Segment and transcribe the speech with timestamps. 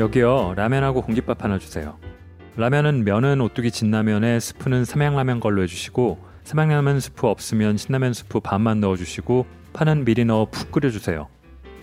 [0.00, 0.54] 여기요.
[0.56, 1.98] 라면하고 공깃밥 하나 주세요.
[2.56, 9.46] 라면은 면은 오뚜기 진라면에 스프는 삼양라면 걸로 해주시고 삼양라면 스프 없으면 신라면 스프 반만 넣어주시고
[9.74, 11.28] 파는 미리 넣어 푹 끓여주세요.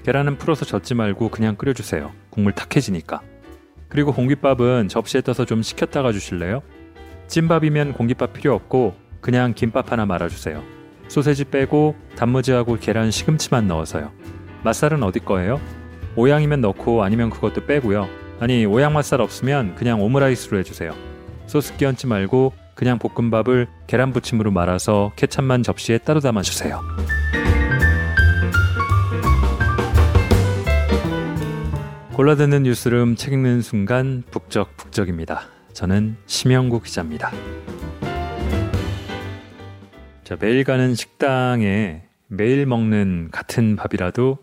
[0.03, 2.11] 계란은 풀어서 젓지 말고 그냥 끓여주세요.
[2.31, 3.21] 국물 탁해지니까.
[3.87, 6.63] 그리고 공깃밥은 접시에 떠서 좀 식혔다가 주실래요?
[7.27, 10.63] 찐밥이면 공깃밥 필요 없고 그냥 김밥 하나 말아주세요.
[11.07, 14.11] 소세지 빼고 단무지하고 계란 시금치만 넣어서요.
[14.63, 15.61] 맛살은 어디 거예요?
[16.17, 18.09] 오양이면 넣고 아니면 그것도 빼고요.
[18.39, 20.91] 아니 오양 맛살 없으면 그냥 오므라이스로 해주세요.
[21.45, 26.81] 소스 끼얹지 말고 그냥 볶음밥을 계란 부침으로 말아서 케찹만 접시에 따로 담아주세요.
[32.13, 35.41] 골라듣는 뉴스룸 책 읽는 순간 북적북적입니다.
[35.73, 37.31] 저는 심영국 기자입니다.
[40.23, 44.39] 자, 매일 가는 식당에 매일 먹는 같은 밥이라도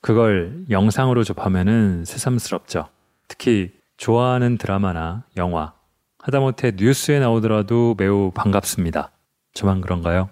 [0.00, 2.88] 그걸 영상으로 접하면은 새삼스럽죠.
[3.26, 5.74] 특히 좋아하는 드라마나 영화,
[6.20, 9.10] 하다못해 뉴스에 나오더라도 매우 반갑습니다.
[9.54, 10.30] 저만 그런가요?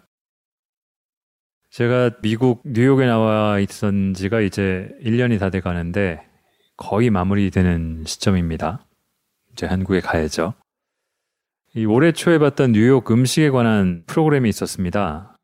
[1.70, 6.24] 제가 미국 뉴욕에 나와 있었던 지가 이제 1년이 다 돼 가는데
[6.76, 8.86] 거의 마무리되는 시점입니다.
[9.52, 10.54] 이제 한국에 가야죠.
[11.74, 15.36] 이 올해 초에 봤던 뉴욕 음식에 관한 프로그램이 있었습니다.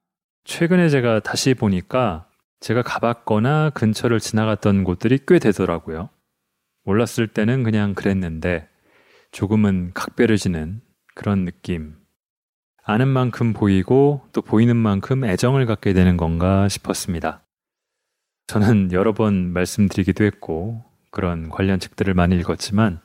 [0.44, 2.26] 최근에 제가 다시 보니까
[2.62, 6.10] 제가 가봤거나 근처를 지나갔던 곳들이 꽤 되더라고요.
[6.84, 8.68] 몰랐을 때는 그냥 그랬는데
[9.32, 10.80] 조금은 각별해지는
[11.16, 11.96] 그런 느낌.
[12.84, 17.42] 아는 만큼 보이고 또 보이는 만큼 애정을 갖게 되는 건가 싶었습니다.
[18.46, 23.00] 저는 여러 번 말씀드리기도 했고 그런 관련 책들을 많이 읽었지만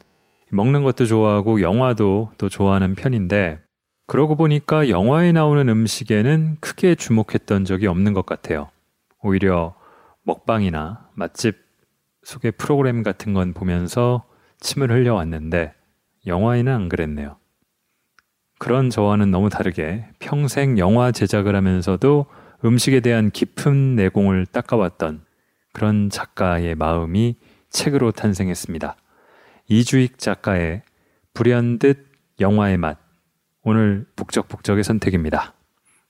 [0.52, 3.60] 먹는 것도 좋아하고 영화도 또 좋아하는 편인데
[4.06, 8.70] 그러고 보니까 영화에 나오는 음식에는 크게 주목했던 적이 없는 것 같아요.
[9.28, 9.76] 오히려
[10.24, 11.58] 먹방이나 맛집
[12.24, 14.26] 소개 프로그램 같은 건 보면서
[14.60, 15.74] 침을 흘려왔는데
[16.26, 17.38] 영화에는 안 그랬네요.
[18.58, 22.26] 그런 저와는 너무 다르게 평생 영화 제작을 하면서도
[22.66, 25.26] 음식에 대한 깊은 내공을 닦아왔던
[25.74, 27.36] 그런 작가의 마음이
[27.70, 28.96] 책으로 탄생했습니다.
[29.68, 30.82] 이주익 작가의
[31.34, 32.08] 불현듯
[32.40, 32.98] 영화의 맛.
[33.62, 35.54] 오늘 북적북적의 선택입니다.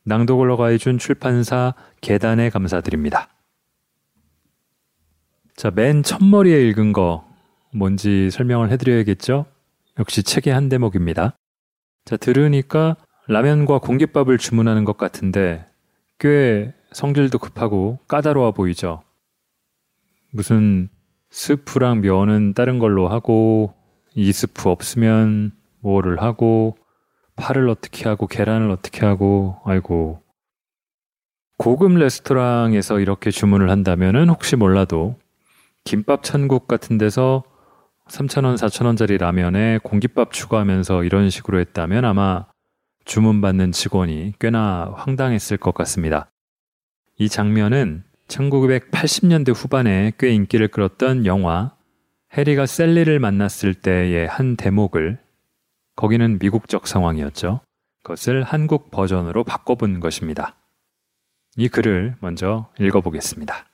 [0.08, 3.28] 낭독을 허가해준 출판사 계단에 감사드립니다.
[5.58, 7.28] 자, 맨 첫머리에 읽은 거
[7.74, 9.46] 뭔지 설명을 해드려야겠죠?
[10.00, 11.36] 역시 책의 한 대목입니다.
[12.06, 12.96] 자, 들으니까
[13.28, 15.68] 라면과 공깃밥을 주문하는 것 같은데
[16.20, 19.04] 꽤 성질도 급하고 까다로워 보이죠?
[20.32, 20.88] 무슨
[21.32, 23.74] 스프랑 면은 다른 걸로 하고
[24.16, 25.52] 이 스프 없으면
[25.82, 26.78] 뭐를 하고
[27.38, 30.22] 파를 어떻게 하고 계란을 어떻게 하고 아이고
[31.58, 35.18] 고급 레스토랑에서 이렇게 주문을 한다면은 혹시 몰라도
[35.86, 37.44] 김밥 천국 같은 데서
[38.10, 42.46] 3,000원, 4,000원짜리 라면에 공깃밥 추가하면서 이런 식으로 했다면 아마
[43.06, 46.30] 주문받는 직원이 꽤나 황당했을 것 같습니다.
[47.18, 51.74] 이 장면은 1980년대 후반에 꽤 인기를 끌었던 영화
[52.38, 55.20] 해리가 셀리를 만났을 때의 한 대목을
[55.98, 57.60] 거기는 미국적 상황이었죠.
[58.04, 60.56] 그것을 한국 버전으로 바꿔본 것입니다.
[61.58, 63.66] 이 글을 먼저 읽어보겠습니다.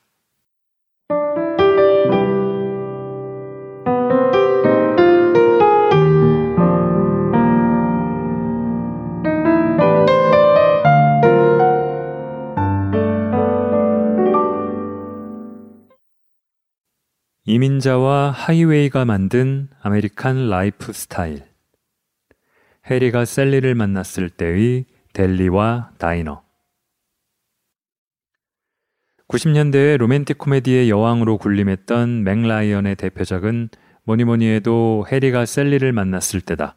[17.46, 21.53] 이민자와 하이웨이가 만든 American 라이프 스타일.
[22.90, 26.44] 해리가 샐리를 만났을 때의 deli와 diner.
[29.30, 33.70] 90년대의 로맨틱 코미디의 여왕으로 군림했던 멕 라이언의 대표작은
[34.04, 36.76] 뭐니 뭐니 해도 해리가 샐리를 만났을 때다.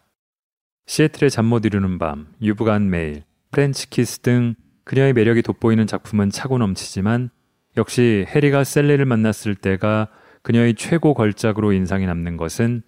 [0.86, 6.30] 시애틀의 잠 못 이루는 밤, You've Got Mail, 프렌치 키스 등 그녀의 매력이 돋보이는 작품은
[6.30, 7.30] 차고 넘치지만
[7.76, 10.08] 역시 해리가 셀리를 만났을 때가
[10.42, 12.82] 그녀의 최고 걸작으로 인상이 남는 것은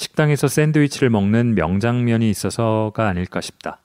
[0.00, 3.82] 식당에서 샌드위치를 먹는 명장면이 있어서가 아닐까 싶다.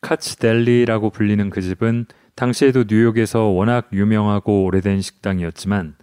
[0.00, 5.94] 카츠 델리라고 불리는 그 집은 당시에도 뉴욕에서 워낙 유명하고 오래된 식당이었지만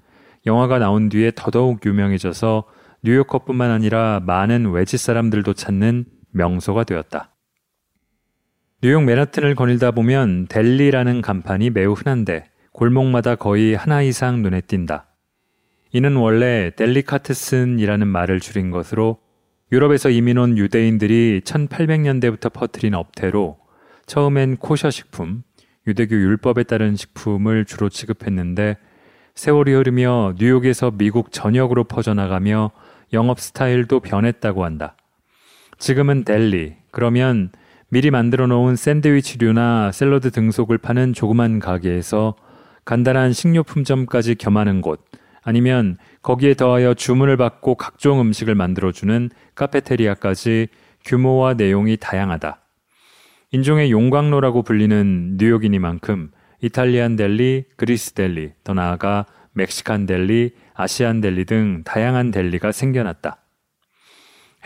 [0.46, 2.64] 영화가 나온 뒤에 더더욱 유명해져서
[3.04, 7.36] 뉴요커뿐만 아니라 많은 외지 사람들도 찾는 명소가 되었다.
[8.82, 15.09] 뉴욕 맨하튼을 거닐다 보면 델리라는 간판이 매우 흔한데 골목마다 거의 하나 이상 눈에 띈다.
[15.92, 19.18] 이는 원래 델리카테슨이라는 말을 줄인 것으로
[19.72, 23.58] 유럽에서 이민 온 유대인들이 1800년대부터 퍼뜨린 업태로
[24.06, 25.44] 처음엔 코셔 식품,
[25.88, 28.78] 유대교 율법에 따른 식품을 주로 취급했는데
[29.36, 32.72] 세월이 흐르며 뉴욕에서 미국 전역으로 퍼져나가며
[33.14, 34.96] 영업 스타일도 변했다고 한다.
[35.78, 37.52] 지금은 델리, 그러면
[37.90, 42.36] 미리 만들어 놓은 샌드위치류나 샐러드 등속을 파는 조그만 가게에서
[42.86, 45.04] 간단한 식료품점까지 겸하는 곳,
[45.42, 50.68] 아니면 거기에 더하여 주문을 받고 각종 음식을 만들어주는 카페테리아까지
[51.06, 52.62] 규모와 내용이 다양하다.
[53.52, 56.32] 인종의 용광로라고 불리는 뉴욕이니만큼
[56.62, 63.38] 이탈리안 델리, 그리스 델리, 더 나아가 멕시칸 델리, 아시안 델리 등 다양한 델리가 생겨났다.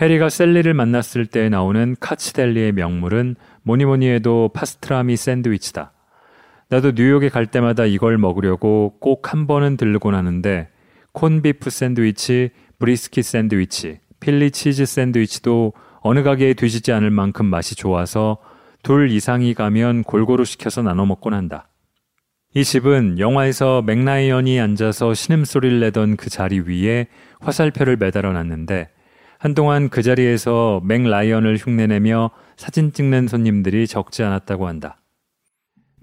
[0.01, 5.93] 해리가 샐리를 만났을 때 나오는 카츠델리의 명물은 뭐니 뭐니 해도 pastrami 샌드위치다.
[6.73, 10.69] 나도 뉴욕에 갈 때마다 이걸 먹으려고 꼭 한 번은 들르곤 하는데
[11.11, 12.49] 콘비프 샌드위치,
[12.79, 18.39] brisket 샌드위치, Philly 치즈 샌드위치도 어느 가게에 뒤지지 않을 만큼 맛이 좋아서
[18.81, 21.67] 둘 이상이 가면 골고루 시켜서 나눠 먹곤 한다.
[22.55, 27.05] 이 집은 영화에서 멕 라이언이 앉아서 신음소리를 내던 그 자리 위에
[27.39, 28.89] 화살표를 매달아 놨는데
[29.37, 35.02] 한동안 그 자리에서 멕 라이언을 흉내내며 사진 찍는 손님들이 적지 않았다고 한다.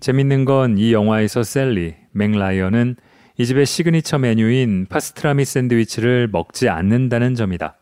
[0.01, 2.97] 재밌는 건 이 영화에서 샐리, 멕 라이언은
[3.37, 7.77] 이 집의 시그니처 메뉴인 pastrami 샌드위치를 먹지 않는다는 점이다.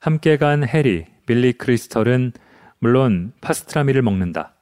[0.00, 2.32] 함께 간 해리, 빌리 크리스털은
[2.78, 4.54] 물론 pastrami를 먹는다.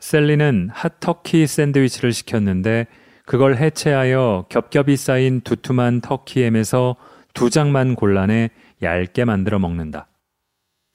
[0.00, 2.86] 샐리는 핫터키 샌드위치를 시켰는데
[3.26, 6.96] 그걸 해체하여 겹겹이 쌓인 두툼한 turkey ham에서
[7.34, 8.50] 두 장만 골라내
[8.82, 10.08] 얇게 만들어 먹는다.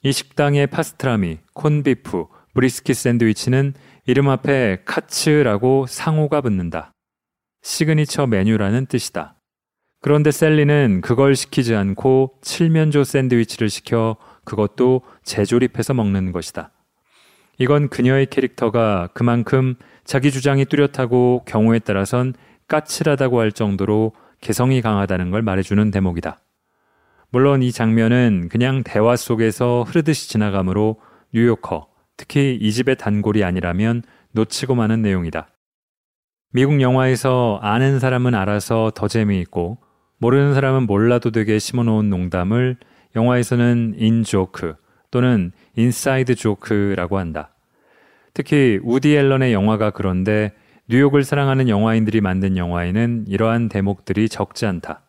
[0.02, 3.74] 이 식당의 pastrami, 콘비프, brisket 샌드위치는
[4.08, 6.94] 이름 앞에 카츠라고 상호가 붙는다.
[7.60, 9.36] 시그니처 메뉴라는 뜻이다.
[10.00, 14.16] 그런데 샐리는 그걸 시키지 않고 칠면조 샌드위치를 시켜
[14.46, 16.72] 그것도 재조립해서 먹는 것이다.
[17.58, 19.74] 이건 그녀의 캐릭터가 그만큼
[20.04, 22.32] 자기 주장이 뚜렷하고 경우에 따라선
[22.66, 26.38] 까칠하다고 할 정도로 개성이 강하다는 걸 말해주는 대목이다.
[27.28, 30.98] 물론 이 장면은 그냥 대화 속에서 흐르듯이 지나가므로
[31.34, 35.48] 뉴요커, 특히 이 집의 단골이 아니라면 놓치고 마는 내용이다.
[36.52, 39.78] 미국 영화에서 아는 사람은 알아서 더 재미있고
[40.18, 42.76] 모르는 사람은 몰라도 되게 심어놓은 농담을
[43.16, 44.74] 영화에서는 in-joke
[45.10, 47.54] 또는 inside joke라고 한다.
[48.34, 50.52] 특히 우디 앨런의 영화가 그런데
[50.88, 55.02] 뉴욕을 사랑하는 영화인들이 만든 영화에는 이러한 대목들이 적지 않다.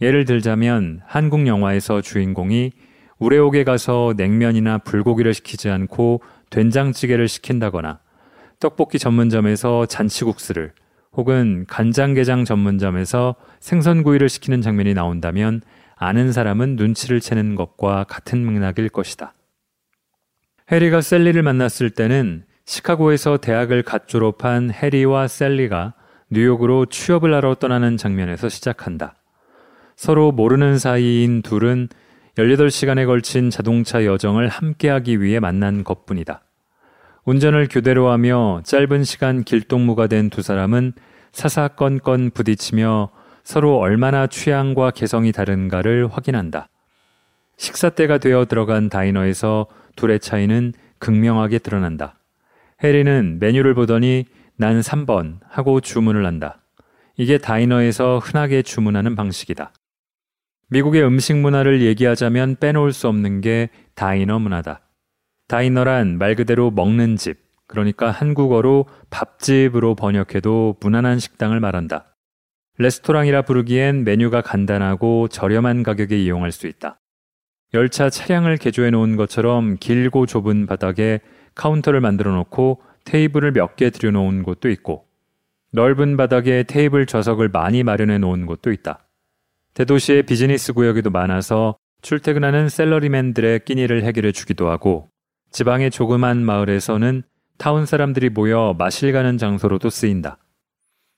[0.00, 2.72] 예를 들자면 한국 영화에서 주인공이
[3.20, 8.00] 우래옥에 가서 냉면이나 불고기를 시키지 않고 된장찌개를 시킨다거나
[8.58, 10.72] 떡볶이 전문점에서 잔치국수를
[11.12, 15.60] 혹은 간장게장 전문점에서 생선구이를 시키는 장면이 나온다면
[15.96, 19.34] 아는 사람은 눈치를 채는 것과 같은 맥락일 것이다.
[20.72, 25.94] 해리가 셀리를 만났을 때는 시카고에서 대학을 갓 졸업한 해리와 셀리가
[26.30, 29.16] 뉴욕으로 취업을 하러 떠나는 장면에서 시작한다.
[29.96, 31.88] 서로 모르는 사이인 둘은
[32.40, 36.42] 18시간에 걸친 자동차 여정을 함께하기 위해 만난 것뿐이다.
[37.24, 40.92] 운전을 교대로 하며 짧은 시간 길동무가 된 두 사람은
[41.32, 43.10] 사사건건 부딪히며
[43.44, 46.68] 서로 얼마나 취향과 개성이 다른가를 확인한다.
[47.56, 49.66] 식사 때가 되어 들어간 다이너에서
[49.96, 52.14] 둘의 차이는 극명하게 드러난다.
[52.82, 54.24] 해리는 메뉴를 보더니
[54.56, 56.58] 난 3번 하고 주문을 한다.
[57.16, 59.72] 이게 다이너에서 흔하게 주문하는 방식이다.
[60.70, 64.80] 미국의 음식 문화를 얘기하자면 빼놓을 수 없는 게 다이너 문화다.
[65.48, 72.14] 다이너란 말 그대로 먹는 집, 그러니까 한국어로 밥집으로 번역해도 무난한 식당을 말한다.
[72.78, 77.00] 레스토랑이라 부르기엔 메뉴가 간단하고 저렴한 가격에 이용할 수 있다.
[77.74, 81.20] 열차 차량을 개조해 놓은 것처럼 길고 좁은 바닥에
[81.54, 85.06] 카운터를 만들어 놓고 테이블을 몇 개 들여 놓은 곳도 있고
[85.72, 89.04] 넓은 바닥에 테이블 좌석을 많이 마련해 놓은 곳도 있다.
[89.74, 95.08] 대도시의 비즈니스 구역에도 많아서 출퇴근하는 샐러리맨들의 끼니를 해결해 주기도 하고
[95.52, 97.22] 지방의 조그만 마을에서는
[97.58, 100.38] 타운 사람들이 모여 마실 가는 장소로도 쓰인다.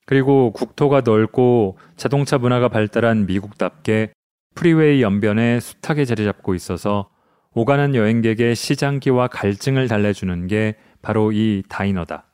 [0.07, 4.13] 그리고 국토가 넓고 자동차 문화가 발달한 미국답게
[4.55, 7.11] 프리웨이 연변에 숱하게 자리 잡고 있어서
[7.55, 12.27] 오가는 여행객의 시장기와 갈증을 달래주는 게 바로 이 diner다.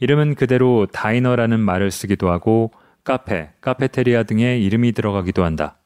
[0.00, 2.72] 이름은 그대로 diner라는 말을 쓰기도 하고
[3.04, 5.78] 카페, 카페테리아 등의 이름이 들어가기도 한다.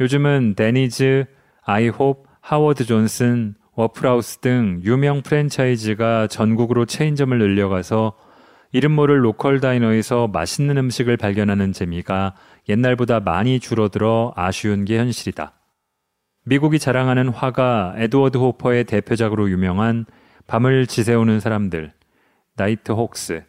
[0.00, 1.26] 요즘은 Denny's,
[1.62, 8.18] IHOP, Howard Johnson, Waffle House 등 유명 프랜차이즈가 전국으로 체인점을 늘려가서
[8.72, 12.34] 이름 모를 local diner에서 맛있는 음식을 발견하는 재미가
[12.68, 15.52] 옛날보다 많이 줄어들어 아쉬운 게 현실이다.
[16.44, 20.06] 미국이 자랑하는 화가 에드워드 호퍼의 대표작으로 유명한
[20.48, 21.92] 밤을 지새우는 사람들,
[22.56, 23.44] Nighthawks,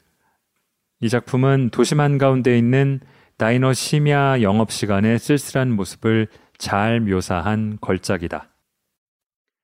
[1.03, 3.01] 이 작품은 도심 한가운데 있는
[3.35, 8.47] diner 심야 영업 시간의 쓸쓸한 모습을 잘 묘사한 걸작이다.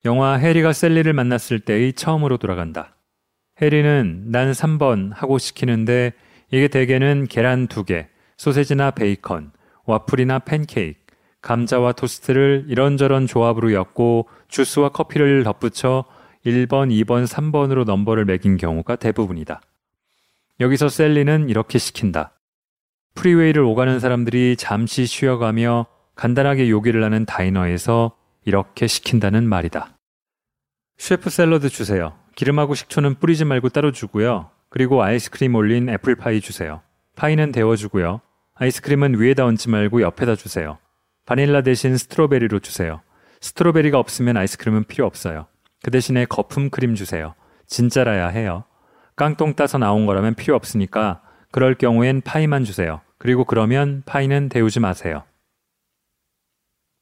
[0.03, 2.97] 영화 해리가 샐리를 만났을 때의 처음으로 돌아간다.
[3.61, 6.11] 해리는 난 3번 하고 시키는데
[6.51, 9.51] 이게 대개는 계란 2개, 소세지나 베이컨,
[9.85, 10.99] 와플이나 팬케이크,
[11.41, 16.03] 감자와 토스트를 이런저런 조합으로 엮고 주스와 커피를 덧붙여
[16.45, 19.61] 1번, 2번, 3번으로 넘버를 매긴 경우가 대부분이다.
[20.59, 22.33] 여기서 샐리는 이렇게 시킨다.
[23.15, 25.85] 프리웨이를 오가는 사람들이 잠시 쉬어가며
[26.15, 29.95] 간단하게 요기를 하는 diner에서 이렇게 시킨다는 말이다.
[30.97, 32.13] chef 샐러드 주세요.
[32.35, 34.49] 기름하고 식초는 뿌리지 말고 따로 주고요.
[34.69, 36.81] 그리고 아이스크림 올린 애플파이 주세요.
[37.15, 38.19] 파이는 데워주고요.
[38.55, 40.77] 아이스크림은 위에다 얹지 말고 옆에다 주세요.
[41.25, 43.01] 바닐라 대신 strawberry로 주세요.
[43.39, 45.47] strawberry가 없으면 아이스크림은 필요 없어요.
[45.83, 47.33] 그 대신에 거품 크림 주세요.
[47.67, 48.65] 진짜라야 해요.
[49.19, 51.21] 깡통 따서 나온 거라면 필요 없으니까
[51.51, 53.01] 그럴 경우엔 파이만 주세요.
[53.17, 55.23] 그리고 그러면 파이는 데우지 마세요.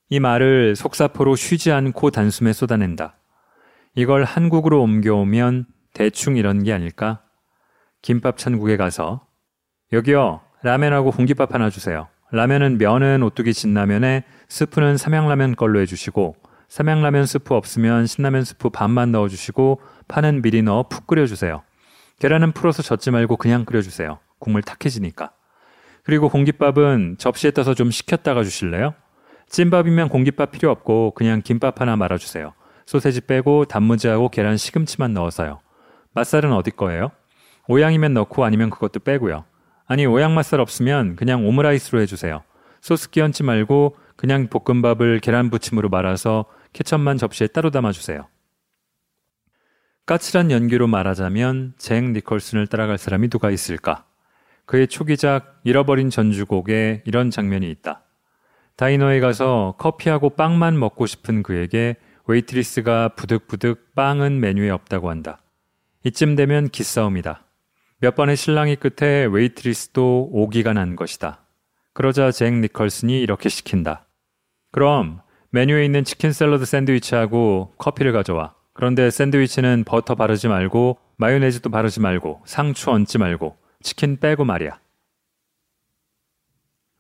[0.09, 3.17] 이 말을 속사포로 쉬지 않고 단숨에 쏟아낸다.
[3.93, 7.21] 이걸 한국으로 옮겨오면 대충 이런 게 아닐까?
[8.01, 9.27] 김밥 천국에 가서
[9.93, 12.07] 여기요 라면하고 공깃밥 하나 주세요.
[12.31, 16.35] 라면은 면은 오뚜기 진라면에 스프는 삼양라면 걸로 해주시고
[16.69, 21.61] 삼양라면 스프 없으면 신라면 스프 반만 넣어주시고 파는 미리 넣어 푹 끓여주세요.
[22.19, 24.19] 계란은 풀어서 젓지 말고 그냥 끓여주세요.
[24.39, 25.31] 국물 탁해지니까.
[26.03, 28.93] 그리고 공깃밥은 접시에 떠서 좀 식혔다가 주실래요?
[29.49, 32.53] 찐밥이면 공깃밥 필요 없고 그냥 김밥 하나 말아주세요.
[32.85, 35.59] 소세지 빼고 단무지하고 계란 시금치만 넣어서요.
[36.13, 37.11] 맛살은 어디 거예요?
[37.67, 39.45] 오양이면 넣고 아니면 그것도 빼고요.
[39.85, 42.43] 아니 오양 맛살 없으면 그냥 오므라이스로 해주세요.
[42.81, 48.27] 소스 끼얹지 말고 그냥 볶음밥을 계란 부침으로 말아서 케첩만 접시에 따로 담아주세요.
[50.07, 54.05] 까칠한 연기로 말하자면 잭 니콜슨을 따라갈 사람이 누가 있을까?
[54.65, 58.03] 그의 초기작 잃어버린 전주곡에 이런 장면이 있다.
[58.77, 65.41] diner에 가서 커피하고 빵만 먹고 싶은 그에게 웨이트리스가 부득부득 빵은 메뉴에 없다고 한다.
[66.05, 67.43] 이쯤 되면 기싸움이다.
[67.99, 71.41] 몇 번의 실랑이 끝에 웨이트리스도 오기가 난 것이다.
[71.91, 74.05] 그러자 잭 니콜슨이 이렇게 시킨다.
[74.71, 78.56] 그럼 메뉴에 있는 치킨 샐러드 샌드위치하고 커피를 가져와.
[78.77, 84.77] 그런데 샌드위치는 버터 바르지 말고 마요네즈도 바르지 말고 상추 얹지 말고 치킨 빼고 말이야.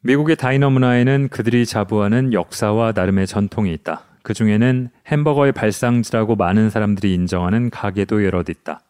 [0.01, 4.05] 미국의 diner 문화에는 그들이 자부하는 역사와 나름의 전통이 있다.
[4.23, 8.81] 그 중에는 햄버거의 발상지라고 많은 사람들이 인정하는 가게도 여럿 있다.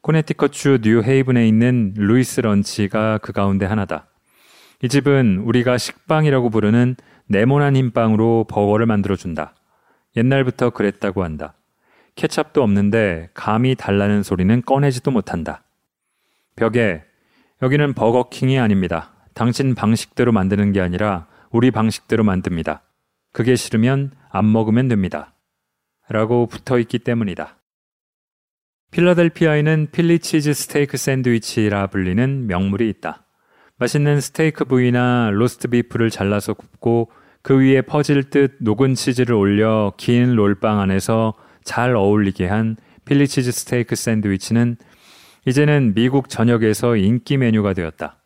[0.00, 4.06] 코네티컷주 뉴헤이븐에 있는 루이스 런치가 그 가운데 하나다.
[4.82, 9.52] 이 집은 우리가 식빵이라고 부르는 네모난 흰빵으로 버거를 만들어준다.
[10.16, 11.52] 옛날부터 그랬다고 한다.
[12.14, 15.64] 케찹도 없는데 감이 달라는 소리는 꺼내지도 못한다.
[16.56, 17.02] 벽에
[17.62, 19.12] 여기는 버거킹이 아닙니다.
[19.34, 22.82] 당신 방식대로 만드는 게 아니라 우리 방식대로 만듭니다.
[23.32, 25.34] 그게 싫으면 안 먹으면 됩니다.
[26.08, 27.56] 라고 붙어 있기 때문이다.
[28.92, 33.26] 필라델피아에는 Philly cheese 스테이크 샌드위치라 불리는 명물이 있다.
[33.76, 37.10] 맛있는 스테이크 부위나 로스트 비프를 잘라서 굽고
[37.42, 43.50] 그 위에 퍼질 듯 녹은 치즈를 올려 긴 롤빵 안에서 잘 어울리게 한 Philly cheese
[43.50, 44.76] 스테이크 샌드위치는
[45.46, 48.16] 이제는 미국 전역에서 인기 메뉴가 되었다.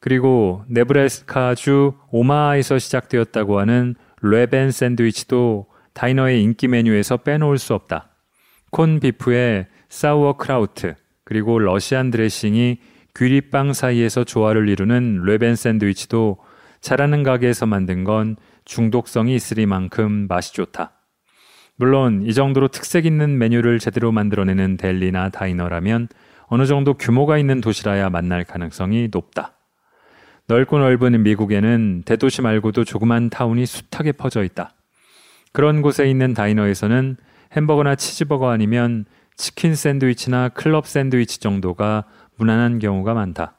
[0.00, 8.10] 그리고 네브라스카주 오마하에서 시작되었다고 하는 Reuben 샌드위치도 diner의 인기 메뉴에서 빼놓을 수 없다.
[8.70, 12.78] 콘 비프에 sauerkraut 그리고 Russian 드레싱이
[13.16, 16.38] 귀리빵 사이에서 조화를 이루는 Reuben 샌드위치도
[16.80, 20.95] 잘하는 가게에서 만든 건 중독성이 있으리만큼 맛이 좋다.
[21.76, 26.08] 물론 이 정도로 특색 있는 메뉴를 제대로 만들어내는 deli나 diner라면
[26.48, 29.52] 어느 정도 규모가 있는 도시라야 만날 가능성이 높다.
[30.48, 34.70] 넓고 넓은 미국에는 대도시 말고도 조그만 타운이 숱하게 퍼져 있다.
[35.52, 37.16] 그런 곳에 있는 diner에서는
[37.56, 39.04] 햄버거나 치즈버거 아니면
[39.36, 42.04] 치킨 샌드위치나 클럽 샌드위치 정도가
[42.36, 43.56] 무난한 경우가 많다.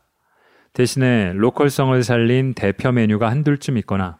[0.73, 4.17] 대신에 local성을 살린 대표 메뉴가 한둘쯤 있거나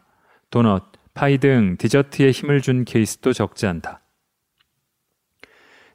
[0.50, 0.84] 도넛,
[1.18, 4.02] 파이 등 디저트에 힘을 준 케이스도 적지 않다.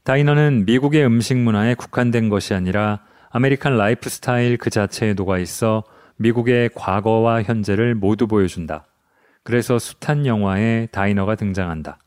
[0.03, 2.99] 다이너는 미국의 음식 문화에 국한된 것이 아니라
[3.29, 5.85] American lifestyle 그 자체에 녹아 있어
[6.17, 8.85] 미국의 과거와 현재를 모두 보여준다.
[9.43, 11.99] 그래서 숱한 영화에 diner가 등장한다.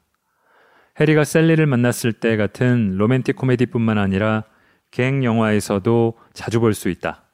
[1.00, 4.44] 해리가 샐리를 만났을 때 같은 로맨틱 코미디뿐만 아니라
[4.90, 7.24] 갱 영화에서도 자주 볼 수 있다.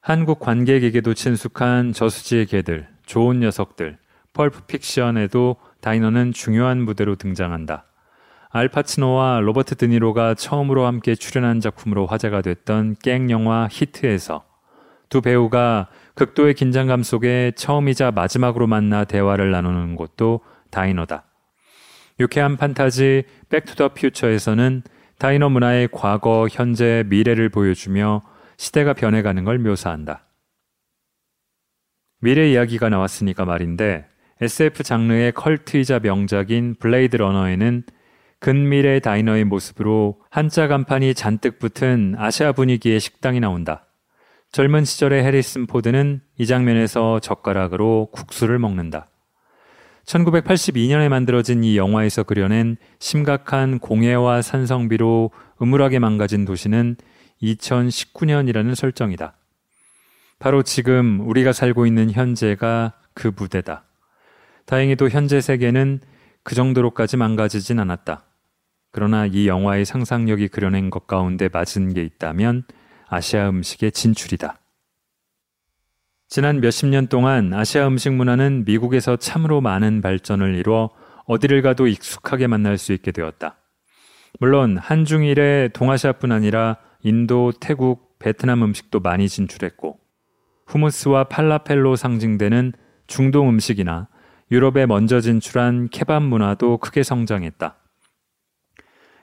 [0.00, 3.98] 한국 관객에게도 친숙한 저수지의 개들, 좋은 녀석들,
[4.32, 7.86] Pulp Fiction에도 diner는 중요한 무대로 등장한다.
[8.50, 14.44] 알 파치노와 로버트 드니로가 처음으로 함께 출연한 작품으로 화제가 됐던 갱 영화 Heat에서
[15.08, 21.24] 두 배우가 극도의 긴장감 속에 처음이자 마지막으로 만나 대화를 나누는 곳도 diner다.
[22.18, 24.82] 유쾌한 판타지 Back to the Future에서는
[25.18, 28.22] diner 문화의 과거, 현재, 미래를 보여주며
[28.56, 30.26] 시대가 변해가는 걸 묘사한다.
[32.20, 34.09] 미래 이야기가 나왔으니까 말인데
[34.40, 37.82] SF 장르의 컬트이자 명작인 블레이드 러너에는
[38.38, 43.86] 근미래 diner의 모습으로 한자 간판이 잔뜩 붙은 아시아 분위기의 식당이 나온다.
[44.50, 49.08] 젊은 시절의 해리슨 포드는 이 장면에서 젓가락으로 국수를 먹는다.
[50.06, 55.30] 1982년에 만들어진 이 영화에서 그려낸 심각한 공해와 산성비로
[55.60, 56.96] 음울하게 망가진 도시는
[57.42, 59.34] 2019년이라는 설정이다.
[60.38, 63.84] 바로 지금 우리가 살고 있는 현재가 그 무대다.
[64.66, 66.00] 다행히도 현재 세계는
[66.42, 68.24] 그 정도로까지 망가지진 않았다.
[68.92, 72.64] 그러나 이 영화의 상상력이 그려낸 것 가운데 맞은 게 있다면
[73.08, 74.58] 아시아 음식의 진출이다.
[76.28, 80.90] 지난 몇십 년 동안 아시아 음식 문화는 미국에서 참으로 많은 발전을 이루어
[81.26, 83.56] 어디를 가도 익숙하게 만날 수 있게 되었다.
[84.38, 89.98] 물론 한중일의 동아시아뿐 아니라 인도, 태국, 베트남 음식도 많이 진출했고
[90.66, 92.72] 후무스와 팔라펠로 상징되는
[93.06, 94.08] 중동 음식이나
[94.50, 97.76] 유럽에 먼저 진출한 케밥 문화도 크게 성장했다.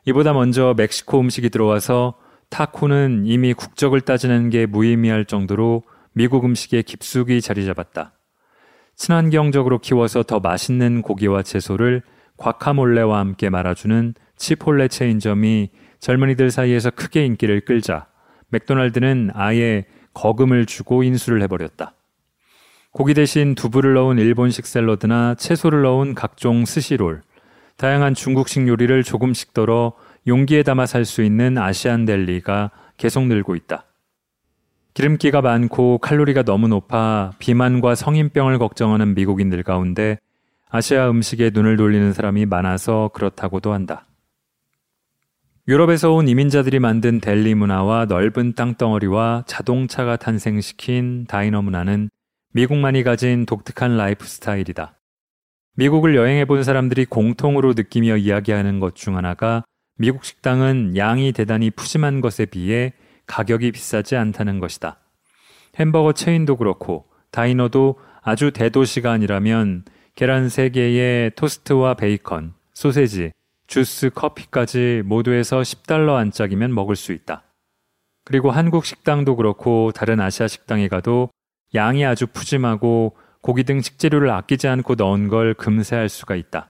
[0.05, 2.17] 이보다 먼저 멕시코 음식이 들어와서
[2.49, 8.13] 타코는 이미 국적을 따지는 게 무의미할 정도로 미국 음식에 깊숙이 자리 잡았다.
[8.95, 12.03] 친환경적으로 키워서 더 맛있는 고기와 채소를
[12.37, 18.07] 과카몰레와 함께 말아주는 치폴레 체인점이 젊은이들 사이에서 크게 인기를 끌자
[18.49, 21.96] 맥도날드는 아예 거금을 주고 인수를 해버렸다.
[22.91, 27.21] 고기 대신 두부를 넣은 일본식 샐러드나 채소를 넣은 각종 스시롤,
[27.77, 29.93] 다양한 중국식 요리를 조금씩 덜어
[30.25, 33.85] 용기에 담아 살 수 있는 아시안 델리가 계속 늘고 있다.
[34.95, 40.17] 기름기가 많고 칼로리가 너무 높아 비만과 성인병을 걱정하는 미국인들 가운데
[40.69, 44.05] 아시아 음식에 눈을 돌리는 사람이 많아서 그렇다고도 한다.
[45.67, 52.09] 유럽에서 온 이민자들이 만든 deli 문화와 넓은 땅덩어리와 자동차가 탄생시킨 diner 문화는
[52.53, 54.97] 미국만이 가진 독특한 라이프 스타일이다.
[55.75, 59.63] 미국을 여행해 본 사람들이 공통으로 느끼며 이야기하는 것 중 하나가
[59.97, 62.93] 미국 식당은 양이 대단히 푸짐한 것에 비해
[63.27, 64.99] 가격이 비싸지 않다는 것이다.
[65.75, 69.83] 햄버거 체인도 그렇고 diner도 아주 대도시가 아니라면
[70.15, 73.31] 계란 3개에 토스트와 베이컨, 소세지,
[73.67, 77.43] 주스, 커피까지 모두에서 10달러 안짝이면 먹을 수 있다.
[78.23, 81.29] 그리고 한국 식당도 그렇고 다른 아시아 식당에 가도
[81.75, 86.67] 양이 아주 푸짐하고 고기 등 식재료를 아끼지 않고 넣은 걸 금세할 수가 있다.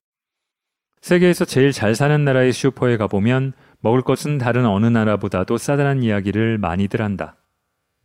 [1.01, 7.01] 세계에서 제일 잘 사는 나라의 슈퍼에 가보면 먹을 것은 다른 어느 나라보다도 싸다는 이야기를 많이들
[7.01, 7.35] 한다.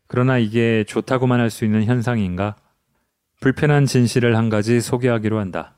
[0.07, 2.57] 그러나 이게 좋다고만 할 수 있는 현상인가?
[3.41, 5.75] 불편한 진실을 한 가지 소개하기로 한다.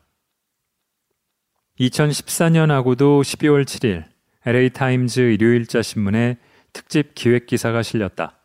[1.81, 4.05] 2014년하고도 12월 7일
[4.45, 6.39] LA타임즈 일요일자 신문에
[6.73, 8.39] 특집 기획 기사가 실렸다.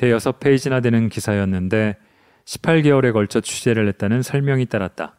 [0.00, 1.94] 대여섯 페이지나 되는 기사였는데
[2.46, 5.16] 18개월에 걸쳐 취재를 했다는 설명이 따랐다.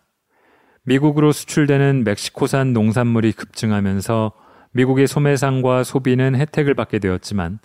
[0.86, 4.32] 미국으로 수출되는 멕시코산 농산물이 급증하면서
[4.72, 7.60] 미국의 소매상과 소비는 혜택을 받게 되었지만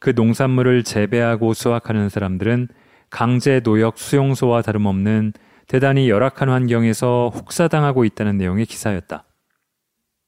[0.00, 2.66] 그 농산물을 재배하고 수확하는 사람들은
[3.10, 5.34] 강제 노역 수용소와 다름없는
[5.68, 9.22] 대단히 열악한 환경에서 혹사당하고 있다는 내용의 기사였다.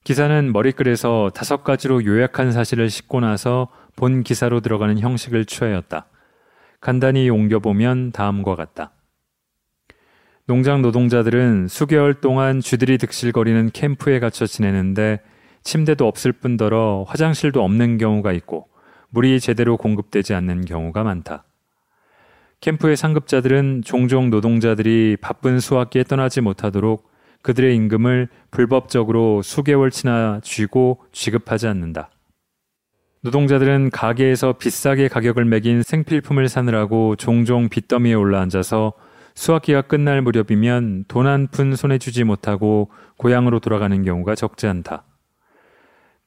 [0.05, 6.05] 기사는 머리글에서 다섯 가지로 요약한 사실을 싣고 나서 본 기사로 들어가는 형식을 취하였다.
[6.79, 8.91] 간단히 옮겨보면 다음과 같다.
[10.45, 15.21] 농장 노동자들은 수개월 동안 쥐들이 득실거리는 캠프에 갇혀 지내는데
[15.63, 18.67] 침대도 없을 뿐더러 화장실도 없는 경우가 있고
[19.09, 21.43] 물이 제대로 공급되지 않는 경우가 많다.
[22.61, 27.09] 캠프의 상급자들은 종종 노동자들이 바쁜 수확기에 떠나지 못하도록
[27.41, 32.09] 그들의 임금을 불법적으로 수개월치나 쥐고 취급하지 않는다.
[33.21, 38.93] 노동자들은 가게에서 비싸게 가격을 매긴 생필품을 사느라고 종종 빚더미에 올라앉아서
[39.35, 45.03] 수확기가 끝날 무렵이면 돈 한 푼 손에 쥐지 못하고 고향으로 돌아가는 경우가 적지 않다.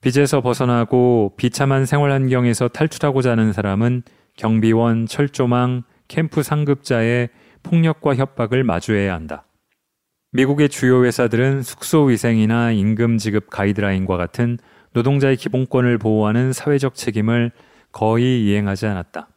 [0.02, 4.02] 빚에서 벗어나고 비참한 생활 환경에서 탈출하고자 하는 사람은
[4.36, 7.30] 경비원, 철조망, 캠프 상급자의
[7.62, 9.44] 폭력과 협박을 마주해야 한다.
[10.32, 14.58] 미국의 주요 회사들은 숙소 위생이나 임금 지급 가이드라인과 같은
[14.92, 17.50] 노동자의 기본권을 보호하는 사회적 책임을
[17.92, 19.28] 거의 이행하지 않았다.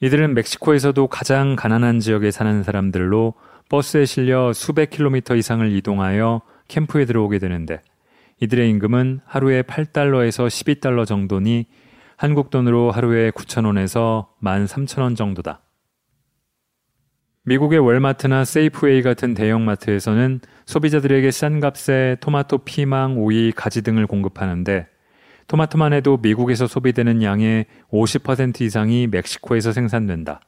[0.00, 3.34] 이들은 멕시코에서도 가장 가난한 지역에 사는 사람들로
[3.68, 7.80] 버스에 실려 수백 킬로미터 이상을 이동하여 캠프에 들어오게 되는데
[8.40, 11.66] 이들의 임금은 하루에 8달러에서 12달러 정도니
[12.16, 15.65] 한국 돈으로 하루에 9천원에서 13,000원 정도다.
[17.48, 24.88] 미국의 월마트나 세이프웨이 같은 대형마트에서는 소비자들에게 싼 값에 토마토, 피망, 오이, 가지 등을 공급하는데
[25.46, 30.40] 토마토만 해도 미국에서 소비되는 양의 50% 이상이 멕시코에서 생산된다.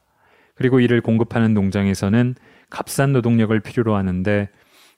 [0.55, 2.35] 그리고 이를 공급하는 농장에서는
[2.69, 4.49] 값싼 노동력을 필요로 하는데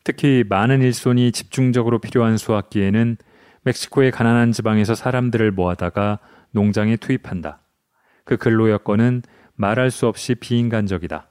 [0.03, 3.17] 특히 많은 일손이 집중적으로 필요한 수확기에는
[3.61, 6.17] 멕시코의 가난한 지방에서 사람들을 모아다가
[6.49, 7.61] 농장에 투입한다.
[8.25, 9.21] 그 근로 여건은
[9.53, 11.30] 말할 수 없이 비인간적이다.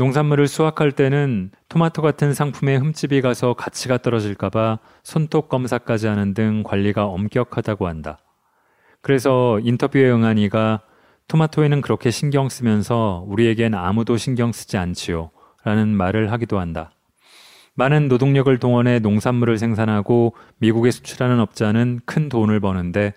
[0.00, 7.04] 농산물을 수확할 때는 토마토 같은 상품에 흠집이 가서 가치가 떨어질까봐 손톱 검사까지 하는 등 관리가
[7.04, 8.18] 엄격하다고 한다.
[9.02, 10.80] 그래서 인터뷰에 응한 이가
[11.28, 15.32] 토마토에는 그렇게 신경 쓰면서 우리에겐 아무도 신경 쓰지 않지요.
[15.64, 16.92] 라는 말을 하기도 한다.
[17.74, 23.12] 많은 노동력을 동원해 농산물을 생산하고 미국에 수출하는 업자는 큰 돈을 버는데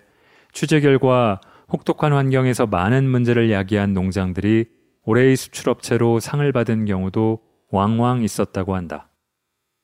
[0.52, 1.40] 취재 결과
[1.72, 4.73] 혹독한 환경에서 많은 문제를 야기한 농장들이
[5.04, 7.40] 올해의 수출업체로 상을 받은 경우도
[7.70, 9.10] 왕왕 있었다고 한다.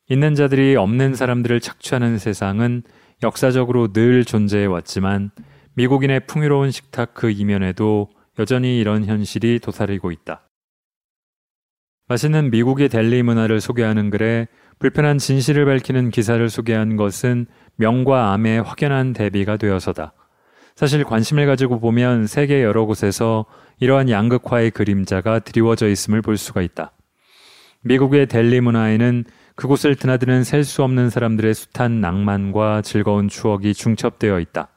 [0.09, 2.83] 있는 자들이 없는 사람들을 착취하는 세상은
[3.22, 5.30] 역사적으로 늘 존재해 왔지만
[5.74, 10.48] 미국인의 풍요로운 식탁 그 이면에도 여전히 이런 현실이 도사리고 있다.
[12.09, 14.48] 맛있는 미국의 델리 문화를 소개하는 글에
[14.80, 20.14] 불편한 진실을 밝히는 기사를 소개한 것은 명과 암의 확연한 대비가 되어서다.
[20.74, 23.44] 사실 관심을 가지고 보면 세계 여러 곳에서
[23.81, 26.93] 이러한 양극화의 그림자가 드리워져 있음을 볼 수가 있다.
[27.83, 29.25] 미국의 델리 문화에는
[29.57, 34.69] 그곳을 드나드는 셀 수 없는 사람들의 숱한 낭만과 즐거운 추억이 중첩되어 있다.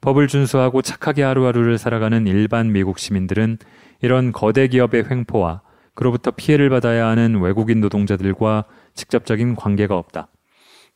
[0.00, 3.58] 법을 준수하고 착하게 하루하루를 살아가는 일반 미국 시민들은
[4.00, 5.62] 이런 거대 기업의 횡포와
[5.94, 10.28] 그로부터 피해를 받아야 하는 외국인 노동자들과 직접적인 관계가 없다.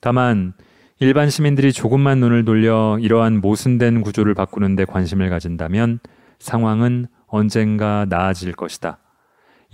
[0.01, 0.55] 다만
[0.99, 6.01] 일반 시민들이 조금만 눈을 돌려 이러한 모순된 구조를 바꾸는데 관심을 가진다면
[6.39, 8.99] 상황은 언젠가 나아질 것이다.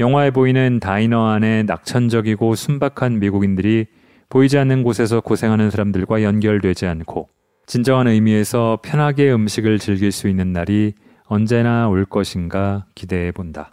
[0.01, 3.87] 영화에 보이는 다이너 안에 낙천적이고 순박한 미국인들이
[4.29, 7.29] 보이지 않는 곳에서 고생하는 사람들과 연결되지 않고
[7.67, 10.95] 진정한 의미에서 편하게 음식을 즐길 수 있는 날이
[11.25, 13.73] 언제나 올 것인가 기대해 본다.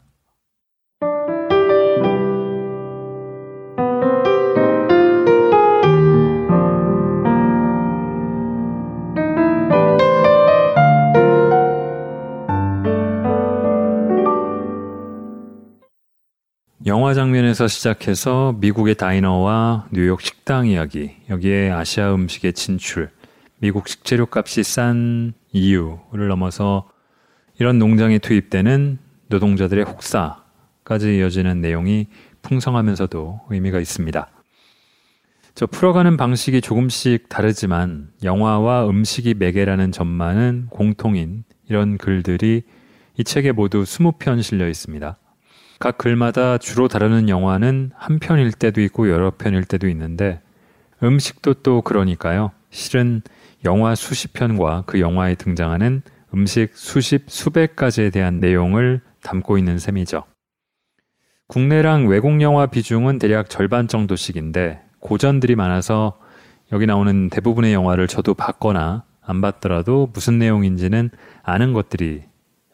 [16.85, 23.09] 영화 장면에서 시작해서 미국의 다이너와 뉴욕 식당 이야기, 여기에 아시아 음식의 진출,
[23.57, 26.89] 미국 식재료 값이 싼 이유를 넘어서
[27.59, 32.07] 이런 농장에 투입되는 노동자들의 혹사까지 이어지는 내용이
[32.43, 34.29] 풍성하면서도 의미가 있습니다.
[35.55, 42.61] 저 풀어가는 방식이 조금씩 다르지만 영화와 음식이 매개라는 점만은 공통인 이런 글들이
[43.17, 45.17] 이 책에 모두 20편 실려 있습니다.
[45.79, 50.41] 각 글마다 주로 다루는 영화는 한 편일 때도 있고 여러 편일 때도 있는데
[51.01, 52.51] 음식도 또 그러니까요.
[52.69, 53.21] 실은
[53.63, 56.01] 영화 수십 편과 그 영화에 등장하는
[56.33, 60.25] 음식 수십, 수백 가지에 대한 내용을 담고 있는 셈이죠.
[61.47, 66.19] 국내랑 외국 영화 비중은 대략 절반 정도씩인데 고전들이 많아서
[66.73, 71.09] 여기 나오는 대부분의 영화를 저도 봤거나 안 봤더라도 무슨 내용인지는
[71.41, 72.23] 아는 것들이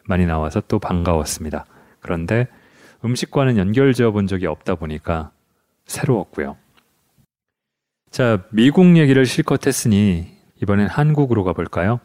[0.06, 1.66] 많이 나와서 또 반가웠습니다.
[2.00, 2.48] 그런데
[3.06, 5.30] 음식과는 연결 지어 본 적이 없다 보니까
[5.86, 6.56] 새로웠고요.
[8.10, 10.26] 자, 미국 얘기를 실컷 했으니
[10.60, 12.00] 이번엔 한국으로 가볼까요?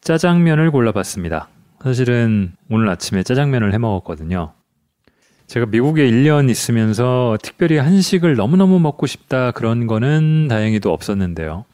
[0.00, 1.48] 짜장면을 골라봤습니다.
[1.82, 4.52] 사실은 오늘 아침에 짜장면을 해 먹었거든요.
[5.46, 11.64] 제가 미국에 1년 있으면서 특별히 한식을 너무너무 먹고 싶다 그런 거는 다행히도 없었는데요.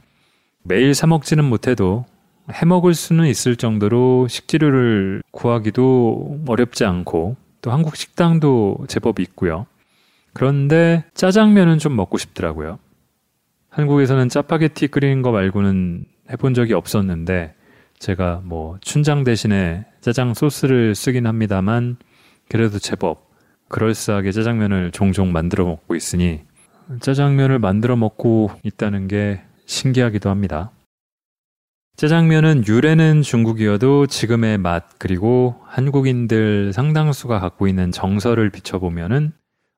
[0.65, 2.05] 매일 사 먹지는 못해도
[2.53, 9.67] 해 먹을 수는 있을 정도로 식재료를 구하기도 어렵지 않고 또 한국 식당도 제법 있고요.
[10.33, 12.79] 그런데 짜장면은 좀 먹고 싶더라고요.
[13.71, 17.55] 한국에서는 짜파게티 끓이는 거 말고는 해본 적이 없었는데
[17.99, 21.97] 제가 뭐 춘장 대신에 짜장 소스를 쓰긴 합니다만
[22.49, 23.31] 그래도 제법
[23.69, 26.41] 그럴싸하게 짜장면을 종종 만들어 먹고 있으니
[27.01, 30.73] 짜장면을 만들어 먹고 있다는 게 신기하기도 합니다.
[32.01, 39.33] 짜장면은 유래는 중국이어도 지금의 맛 그리고 한국인들 상당수가 갖고 있는 정서를 비춰보면은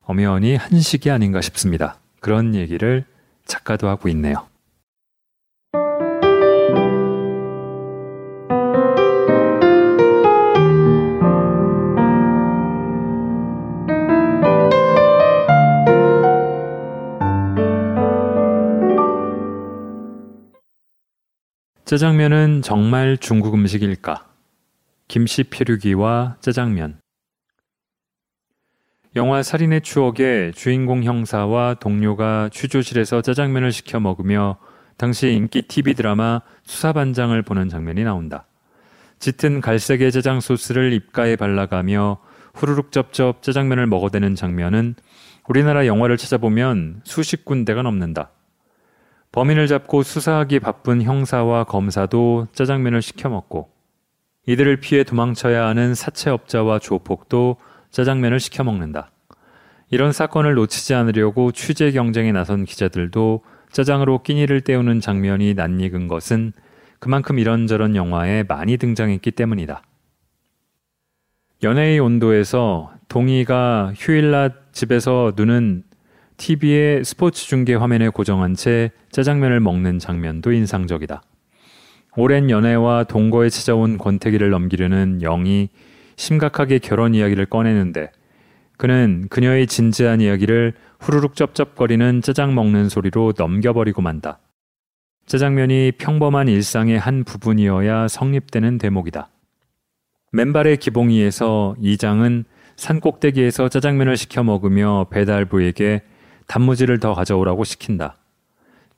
[0.04, 1.98] 엄연히 한식이 아닌가 싶습니다.
[2.20, 3.04] 그런 얘기를
[3.44, 4.46] 작가도 하고 있네요.
[21.92, 24.26] 짜장면은 정말 중국 음식일까?
[25.08, 26.98] 김씨 피류기와 짜장면.
[29.14, 34.56] 영화 살인의 추억에 주인공 형사와 동료가 취조실에서 짜장면을 시켜 먹으며
[34.96, 38.46] 당시 인기 TV 드라마 수사반장을 보는 장면이 나온다.
[39.18, 42.22] 짙은 갈색의 짜장 소스를 입가에 발라가며
[42.54, 44.94] 후루룩 쩝쩝 짜장면을 먹어대는 장면은
[45.46, 48.30] 우리나라 영화를 찾아보면 수십 군데가 넘는다.
[49.32, 53.70] 범인을 잡고 수사하기 바쁜 형사와 검사도 짜장면을 시켜 먹고
[54.46, 57.56] 이들을 피해 도망쳐야 하는 사채업자와 조폭도
[57.90, 59.10] 짜장면을 시켜 먹는다.
[59.90, 66.52] 이런 사건을 놓치지 않으려고 취재 경쟁에 나선 기자들도 짜장으로 끼니를 때우는 장면이 낯익은 것은
[66.98, 69.82] 그만큼 이런저런 영화에 많이 등장했기 때문이다.
[71.62, 75.84] 연애의 온도에서 동희가 휴일 낮 집에서 눈은
[76.42, 81.22] TV의 스포츠 중계 화면에 고정한 채 짜장면을 먹는 장면도 인상적이다.
[82.16, 85.68] 오랜 연애와 동거에 찾아온 권태기를 넘기려는 영이
[86.16, 88.10] 심각하게 결혼 이야기를 꺼내는데
[88.76, 94.40] 그는 그녀의 진지한 이야기를 후루룩 쩝쩝거리는 짜장 먹는 소리로 넘겨버리고 만다.
[95.26, 99.28] 짜장면이 평범한 일상의 한 부분이어야 성립되는 대목이다.
[100.32, 106.02] 맨발의 기봉이에서 이장은 산 꼭대기에서 짜장면을 시켜 먹으며 배달부에게
[106.46, 108.16] 단무지를 더 가져오라고 시킨다.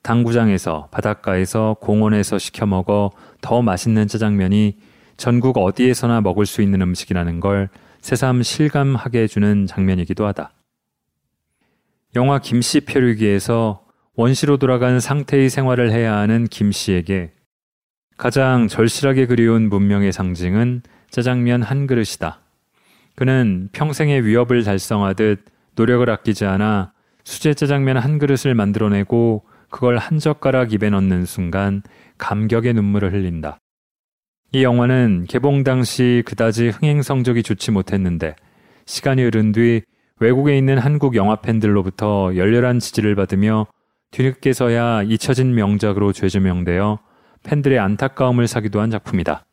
[0.03, 4.77] 당구장에서 바닷가에서 공원에서 시켜 먹어 더 맛있는 짜장면이
[5.17, 10.53] 전국 어디에서나 먹을 수 있는 음식이라는 걸 새삼 실감하게 해주는 장면이기도 하다.
[12.17, 17.33] 영화 김씨 표류기에서 원시로 돌아간 상태의 생활을 해야 하는 김씨에게
[18.17, 22.41] 가장 절실하게 그리운 문명의 상징은 짜장면 한 그릇이다.
[23.17, 26.94] 그는 평생의 위협을 달성하듯 노력을 아끼지 않아
[27.25, 31.83] 수제 짜장면 한 그릇을 만들어내고 그걸 한 젓가락 입에 넣는 순간
[32.19, 33.59] 감격의 눈물을 흘린다.
[34.53, 38.37] 이 영화는 개봉 당시 그다지 흥행 성적이 좋지 못했는데
[38.87, 39.83] 시간이 흐른 뒤
[40.21, 43.67] 외국에 있는 한국 영화 팬들로부터 열렬한 지지를 받으며
[44.13, 47.01] 뒤늦게서야 잊혀진 명작으로 재조명되어
[47.43, 49.45] 팬들의 안타까움을 사기도 한 작품이다.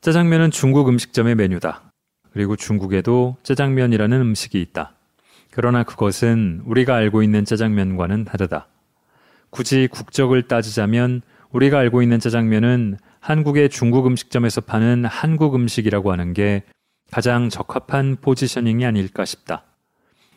[0.00, 1.92] 짜장면은 중국 음식점의 메뉴다.
[2.32, 4.96] 그리고 중국에도 짜장면이라는 음식이 있다.
[5.54, 8.66] 그러나 그것은 우리가 알고 있는 짜장면과는 다르다.
[9.50, 16.64] 굳이 국적을 따지자면 우리가 알고 있는 짜장면은 한국의 중국 음식점에서 파는 한국 음식이라고 하는 게
[17.12, 19.62] 가장 적합한 포지셔닝이 아닐까 싶다.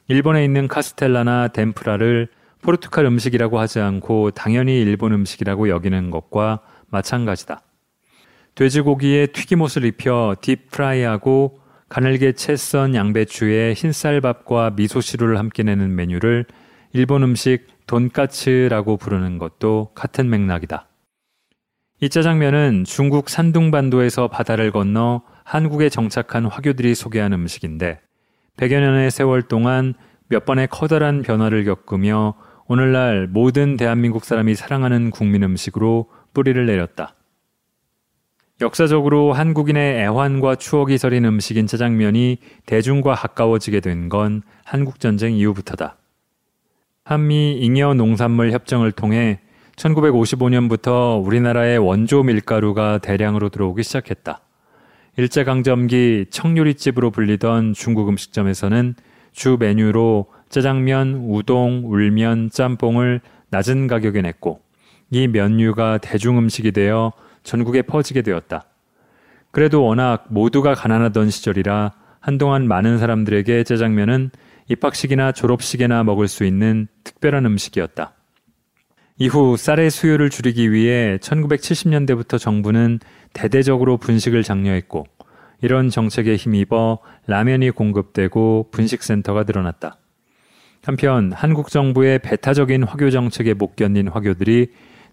[0.07, 2.27] 일본에 있는 카스텔라나 덴프라를
[2.61, 7.61] 포르투갈 음식이라고 하지 않고 당연히 일본 음식이라고 여기는 것과 마찬가지다.
[8.53, 16.45] 돼지고기에 튀김옷을 입혀 딥프라이하고 가늘게 채 썬 양배추에 흰쌀밥과 미소시루를 함께 내는 메뉴를
[16.91, 20.87] 일본 음식 돈까츠라고 부르는 것도 같은 맥락이다.
[22.01, 28.01] 이 짜장면은 중국 산둥반도에서 바다를 건너 한국에 정착한 화교들이 소개한 음식인데
[28.57, 29.93] 100여 년의 세월 동안
[30.27, 32.35] 몇 번의 커다란 변화를 겪으며
[32.67, 37.15] 오늘날 모든 대한민국 사람이 사랑하는 국민 음식으로 뿌리를 내렸다.
[38.59, 45.97] 역사적으로 한국인의 애환과 추억이 서린 음식인 짜장면이 대중과 가까워지게 된 건 한국전쟁 이후부터다.
[47.03, 49.39] 한미 잉여 농산물 협정을 통해
[49.75, 54.41] 1955년부터 우리나라의 원조 밀가루가 대량으로 들어오기 시작했다.
[55.17, 58.95] 일제강점기 청요리집으로 불리던 중국 음식점에서는
[59.33, 64.61] 주 메뉴로 짜장면, 우동, 울면, 짬뽕을 낮은 가격에 냈고
[65.11, 67.13] 이 면류가 대중음식이 되어
[67.47, 68.65] 전국에 퍼지게 되었다.
[69.51, 74.31] 그래도 워낙 모두가 가난하던 시절이라 한동안 많은 사람들에게 짜장면은
[74.67, 78.13] 입학식이나 졸업식에나 먹을 수 있는 특별한 음식이었다.
[79.17, 82.99] 이후 쌀의 수요를 줄이기 위해 1970년대부터 정부는
[83.31, 85.05] 대대적으로 분식을 장려했고
[85.61, 89.97] 이런 정책에 힘입어 라면이 공급되고 분식센터가 늘어났다.
[90.83, 94.67] 한편 한국 정부의 배타적인 화교 정책에 못 견딘 화교들이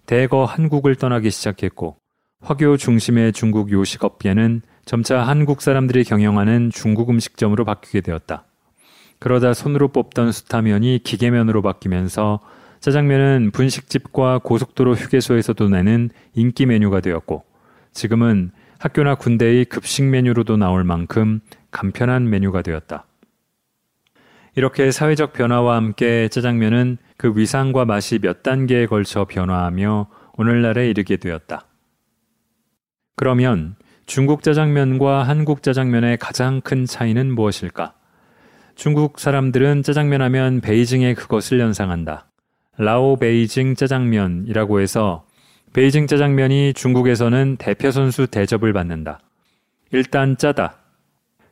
[0.05, 1.97] 대거 한국을 떠나기 시작했고
[2.45, 8.45] 화교 중심의 중국 요식업계는 점차 한국 사람들이 경영하는 중국 음식점으로 바뀌게 되었다.
[9.17, 12.41] 그러다 손으로 뽑던 수타면이 기계면으로 바뀌면서
[12.81, 17.43] 짜장면은 분식집과 고속도로 휴게소에서도 내는 인기 메뉴가 되었고
[17.93, 21.39] 지금은 학교나 군대의 급식 메뉴로도 나올 만큼
[21.71, 23.07] 간편한 메뉴가 되었다.
[24.55, 31.65] 이렇게 사회적 변화와 함께 짜장면은 그 위상과 맛이 몇 단계에 걸쳐 변화하며 오늘날에 이르게 되었다.
[33.15, 33.75] 그러면
[34.05, 37.93] 중국 짜장면과 한국 짜장면의 가장 큰 차이는 무엇일까?
[38.75, 42.27] 중국 사람들은 짜장면 하면 베이징의 그것을 연상한다.
[42.77, 45.25] 라오 베이징 짜장면이라고 해서
[45.71, 49.19] 베이징 짜장면이 중국에서는 대표 선수 대접을 받는다.
[49.91, 50.79] 일단 짜다.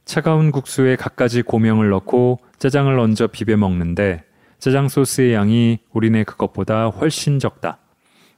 [0.03, 4.25] 차가운 국수에 갖가지 고명을 넣고 짜장을 얹어 비벼 먹는데
[4.59, 7.77] 짜장 소스의 양이 우리네 그것보다 훨씬 적다.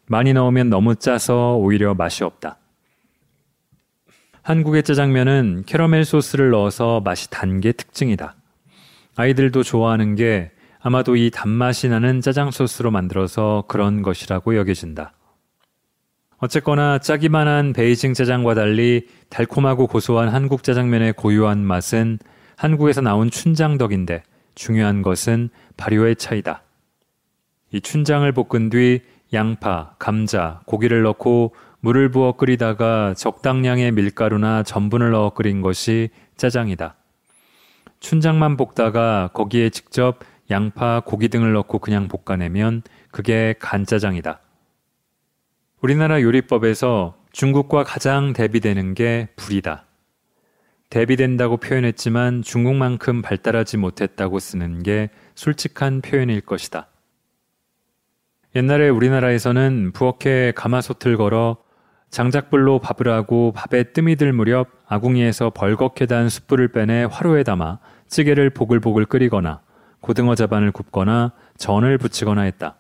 [0.05, 2.59] 많이 넣으면 너무 짜서 오히려 맛이 없다.
[4.45, 8.35] 한국의 짜장면은 캐러멜 소스를 넣어서 맛이 단 게 특징이다.
[9.15, 15.13] 아이들도 좋아하는 게 아마도 이 단맛이 나는 짜장 소스로 만들어서 그런 것이라고 여겨진다.
[16.37, 22.19] 어쨌거나 짜기만 한 베이징 짜장과 달리 달콤하고 고소한 한국 짜장면의 고유한 맛은
[22.55, 24.21] 한국에서 나온 춘장 덕인데
[24.53, 26.61] 중요한 것은 발효의 차이다.
[27.71, 29.01] 이 춘장을 볶은 뒤
[29.33, 36.95] 양파, 감자, 고기를 넣고 물을 부어 끓이다가 적당량의 밀가루나 전분을 넣어 끓인 것이 짜장이다.
[37.99, 40.17] 춘장만 볶다가 거기에 직접
[40.49, 44.39] 양파, 고기 등을 넣고 그냥 볶아내면 그게 간짜장이다.
[45.79, 49.85] 우리나라 요리법에서 중국과 가장 대비되는 게 불이다.
[50.89, 56.87] 대비된다고 표현했지만 중국만큼 발달하지 못했다고 쓰는 게 솔직한 표현일 것이다.
[58.55, 61.63] 옛날에 우리나라에서는 부엌에 가마솥을 걸어
[62.09, 68.51] 장작불로 밥을 하고 밥에 뜸이 들 무렵 아궁이에서 벌겋게 단 숯불을 빼내 화로에 담아 찌개를
[68.51, 69.61] 보글보글 끓이거나
[69.99, 72.77] 고등어 자반을 굽거나 전을 부치거나 했다.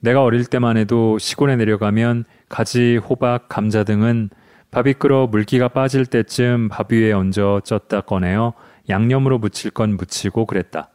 [0.00, 4.30] 내가 어릴 때만 해도 시골에 내려가면 가지, 호박, 감자 등은
[4.70, 8.54] 밥이 끓어 물기가 빠질 때쯤 밥 위에 얹어 쪘다 꺼내어
[8.88, 10.90] 양념으로 무칠 건 무치고 그랬다.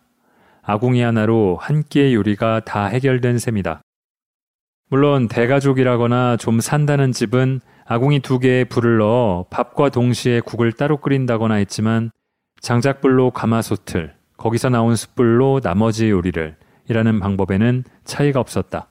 [0.63, 3.81] 아궁이 하나로 한 끼의 요리가 다 해결된 셈이다.
[4.89, 11.55] 물론 대가족이라거나 좀 산다는 집은 아궁이 두 개에 불을 넣어 밥과 동시에 국을 따로 끓인다거나
[11.55, 12.11] 했지만
[12.61, 16.55] 장작불로 가마솥을 거기서 나온 숯불로 나머지 요리를
[16.89, 18.87] 이라는 방법에는 차이가 없었다.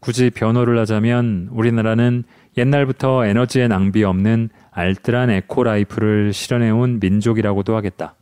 [0.00, 2.24] 굳이 변호를 하자면 우리나라는
[2.56, 8.14] 옛날부터 에너지의 낭비 없는 알뜰한 eco life를 실현해온 민족이라고도 하겠다.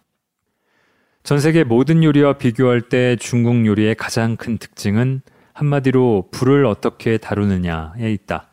[1.23, 5.23] 전 세계 모든 요리와 비교할 때 중국 요리의 가장 큰 특징은
[5.55, 8.49] 한마디로 불을 어떻게 다루느냐에 있다.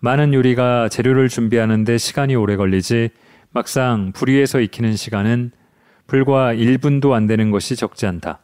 [0.00, 3.08] 많은 요리가 재료를 준비하는데 시간이 오래 걸리지
[3.50, 5.52] 막상 불 위에서 익히는 시간은
[6.06, 8.40] 불과 1분도 안 되는 것이 적지 않다.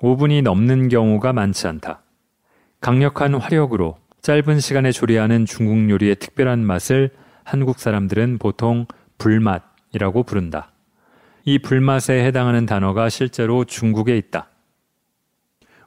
[0.00, 2.02] 5분이 넘는 경우가 많지 않다.
[2.82, 7.10] 강력한 화력으로 짧은 시간에 조리하는 중국 요리의 특별한 맛을
[7.42, 10.72] 한국 사람들은 보통 불맛이라고 부른다.
[11.44, 14.48] 이 불맛에 해당하는 단어가 실제로 중국에 있다.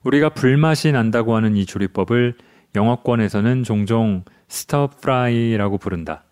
[0.04, 2.36] 우리가 불맛이 난다고 하는 이 조리법을
[2.76, 6.24] 영어권에서는 종종 stir fry라고 부른다.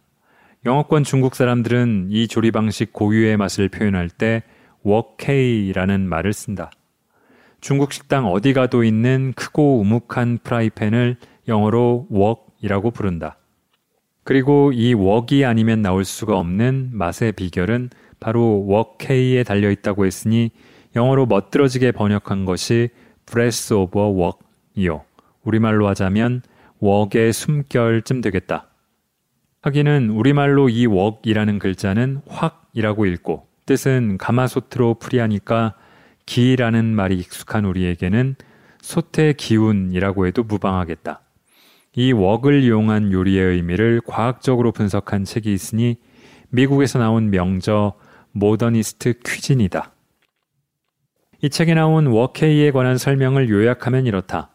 [0.66, 4.44] 영어권 중국 사람들은 이 조리 방식 고유의 맛을 표현할 때
[4.84, 6.72] wok hei라는 말을 쓴다.
[7.62, 13.38] 중국 식당 어디 가도 있는 크고 우묵한 프라이팬을 영어로 wok이라고 부른다.
[14.24, 20.52] 그리고 이 wok이 아니면 나올 수가 없는 맛의 비결은 바로 wok hei에 달려 있다고 했으니
[20.96, 22.90] 영어로 멋들어지게 번역한 것이
[23.30, 25.04] breath of a wok이요.
[25.44, 26.42] 우리말로 하자면
[26.80, 28.70] 웍의 숨결쯤 되겠다.
[29.62, 35.76] 하기는 우리말로 이 웍이라는 글자는 확이라고 읽고 뜻은 가마솥으로 풀이하니까
[36.26, 38.36] 기라는 말이 익숙한 우리에게는
[38.82, 41.22] 솥의 기운이라고 해도 무방하겠다.
[41.96, 45.98] 이 웍을 이용한 요리의 의미를 과학적으로 분석한 책이 있으니
[46.50, 47.94] 미국에서 나온 명저
[48.32, 49.92] 모더니스트 퀴진이다.
[51.42, 54.50] 이 책에 나온 웍헤이에 관한 설명을 요약하면 이렇다.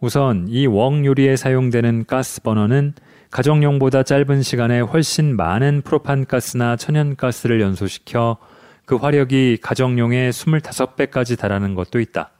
[0.00, 2.92] 우선 이 웍 요리에 사용되는 가스 버너는
[3.30, 8.36] 가정용보다 짧은 시간에 훨씬 많은 프로판가스나 천연가스를 연소시켜
[8.84, 12.30] 그 화력이 가정용의 25배까지 달하는 것도 있다.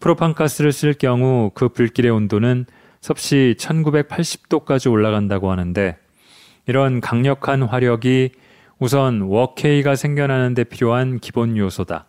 [0.00, 2.66] 프로판가스를 쓸 경우 그 불길의 온도는
[3.00, 5.96] 섭씨 1980도까지 올라간다고 하는데
[6.66, 8.32] 이런 강력한 화력이
[8.78, 12.04] 우선 워케이가 생겨나는 데 필요한 기본 요소다.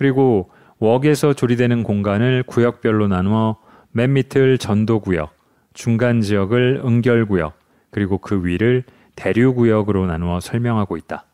[0.00, 3.58] 그리고 웍에서 조리되는 공간을 구역별로 나누어
[3.92, 5.30] 맨 밑을 전도구역,
[5.74, 7.52] 중간 지역을 응결구역,
[7.90, 8.84] 그리고 그 위를
[9.16, 11.26] 대류구역으로 나누어 설명하고 있다.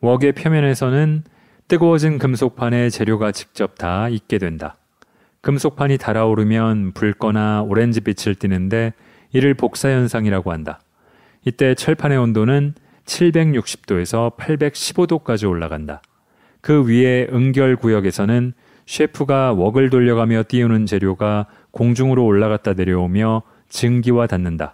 [0.00, 1.24] 웍의 표면에서는
[1.68, 4.76] 뜨거워진 금속판에 재료가 직접 다 익게 된다.
[5.42, 8.94] 금속판이 달아오르면 붉거나 오렌지빛을 띠는데
[9.30, 10.80] 이를 복사현상이라고 한다.
[11.44, 12.72] 이때 철판의 온도는
[13.04, 16.00] 760도에서 815도까지 올라간다.
[16.64, 18.54] 그 위에 응결 구역에서는
[18.86, 24.72] 셰프가 웍을 돌려가며 띄우는 재료가 공중으로 올라갔다 내려오며 증기와 닿는다.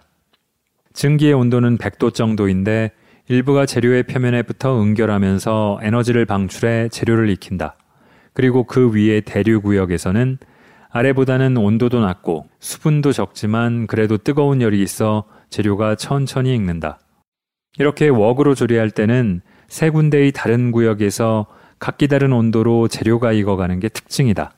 [0.93, 2.91] 증기의 온도는 100도 정도인데
[3.27, 7.75] 일부가 재료의 표면에 붙어 응결하면서 에너지를 방출해 재료를 익힌다.
[8.31, 10.37] 그리고 그 위에 대류 구역에서는
[10.91, 16.99] 아래보다는 온도도 낮고 수분도 적지만 그래도 뜨거운 열이 있어 재료가 천천히 익는다.
[17.77, 21.47] 이렇게 웍으로 조리할 때는 세 군데의 다른 구역에서
[21.81, 24.53] 각기 다른 온도로 재료가 익어가는 게 특징이다.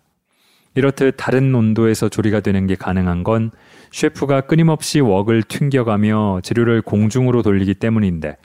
[0.76, 3.52] 이렇듯 다른 온도에서 조리가 되는 게 가능한 건
[3.92, 8.36] 셰프가 끊임없이 웍을 튕겨가며 재료를 공중으로 돌리기 때문인데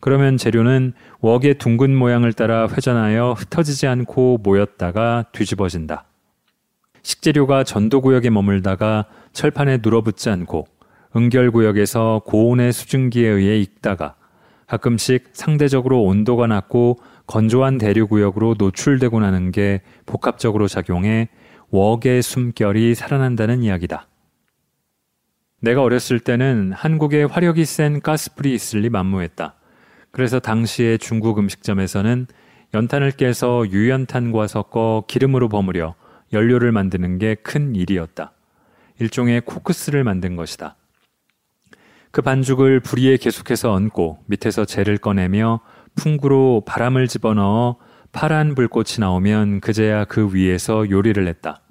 [0.00, 6.04] 그러면 재료는 웍의 둥근 모양을 따라 회전하여 흩어지지 않고 모였다가 뒤집어진다.
[7.02, 9.04] 식재료가 전도구역에 머물다가
[9.34, 10.66] 철판에 눌어붙지 않고
[11.14, 14.14] 응결구역에서 고온의 수증기에 의해 익다가
[14.66, 21.28] 가끔씩 상대적으로 온도가 낮고 건조한 대류구역으로 노출되고 나는 게 복합적으로 작용해
[21.70, 24.08] 웍의 숨결이 살아난다는 이야기다.
[25.60, 29.54] 내가 어렸을 때는 한국에 화력이 센 가스불이 있을 리 만무했다.
[30.10, 32.26] 그래서 당시에 중국 음식점에서는
[32.74, 35.94] 연탄을 깨서 유연탄과 섞어 기름으로 버무려
[36.32, 38.32] 연료를 만드는 게 큰 일이었다.
[38.98, 40.76] 일종의 코크스를 만든 것이다.
[42.10, 45.60] 그 반죽을 불 위에 계속해서 얹고 밑에서 재를 꺼내며
[45.96, 47.76] 풍구로 바람을 집어넣어
[48.12, 51.62] 파란 불꽃이 나오면 그제야 그 위에서 요리를 했다.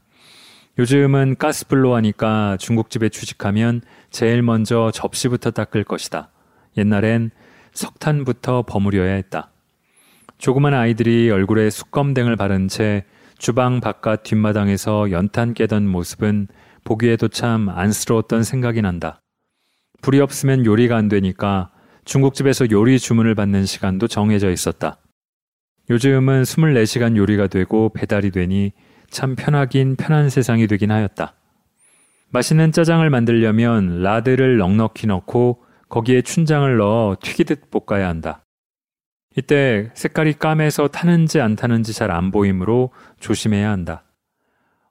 [0.80, 6.30] 요즘은 가스불로 하니까 중국집에 취직하면 제일 먼저 접시부터 닦을 것이다.
[6.78, 7.32] 옛날엔
[7.74, 9.52] 석탄부터 버무려야 했다.
[10.38, 13.06] 조그만 아이들이 얼굴에 숯검댕을 바른 채
[13.38, 16.48] 주방 바깥 뒷마당에서 연탄 깨던 모습은
[16.84, 19.22] 보기에도 참 안쓰러웠던 생각이 난다.
[20.02, 21.70] 불이 없으면 요리가 안 되니까
[22.12, 24.98] 중국집에서 요리 주문을 받는 시간도 정해져 있었다.
[25.90, 28.74] 요즘은 24시간 요리가 되고 배달이 되니
[29.10, 31.34] 참 편하긴 편한 세상이 되긴 하였다.
[32.32, 38.44] 맛있는 짜장을 만들려면 라드를 넉넉히 넣고 거기에 춘장을 넣어 튀기듯 볶아야 한다.
[39.38, 42.92] 이때 색깔이 까매서 타는지 안 타는지 잘 안 보이므로
[43.22, 44.04] 조심해야 한다.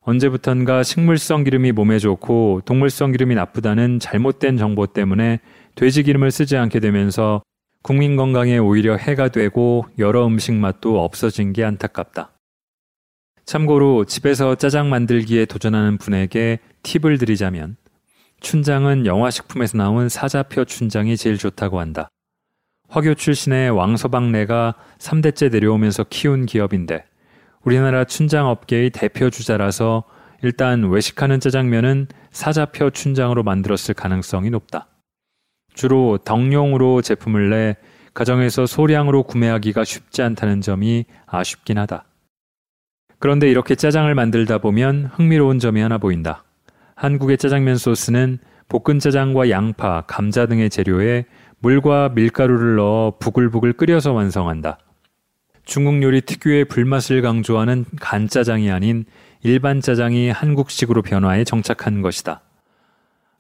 [0.01, 5.41] 언제부턴가 식물성 기름이 몸에 좋고 동물성 기름이 나쁘다는 잘못된 정보 때문에
[5.81, 7.43] 돼지 기름을 쓰지 않게 되면서
[7.83, 12.33] 국민 건강에 오히려 해가 되고 여러 음식 맛도 없어진 게 안타깝다.
[13.47, 17.79] 참고로 집에서 짜장 만들기에 도전하는 분에게 팁을 드리자면
[18.41, 22.11] 춘장은 영화식품에서 나온 사자표 춘장이 제일 좋다고 한다.
[22.91, 27.07] 화교 출신의 왕서방네가 3대째 내려오면서 키운 기업인데
[27.65, 30.05] 우리나라 춘장 업계의 대표 주자라서
[30.43, 34.90] 일단 외식하는 짜장면은 사자표 춘장으로 만들었을 가능성이 높다.
[35.75, 37.77] 주로 덕용으로 제품을 내
[38.15, 42.05] 가정에서 소량으로 구매하기가 쉽지 않다는 점이 아쉽긴 하다.
[43.19, 46.45] 그런데 이렇게 짜장을 만들다 보면 흥미로운 점이 하나 보인다.
[46.97, 51.27] 한국의 짜장면 소스는 볶은 짜장과 양파, 감자 등의 재료에
[51.59, 54.79] 물과 밀가루를 넣어 부글부글 끓여서 완성한다.
[55.65, 59.05] 중국 요리 특유의 불맛을 강조하는 간짜장이 아닌
[59.43, 62.43] 일반 짜장이 한국식으로 변화해 정착한 것이다.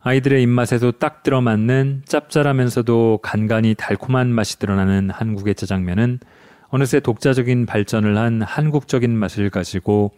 [0.03, 6.21] 아이들의 입맛에도 딱 들어맞는 짭짤하면서도 간간히 달콤한 맛이 드러나는 한국의 짜장면은
[6.69, 10.13] 어느새 독자적인 발전을 한 한국적인 맛을 가지고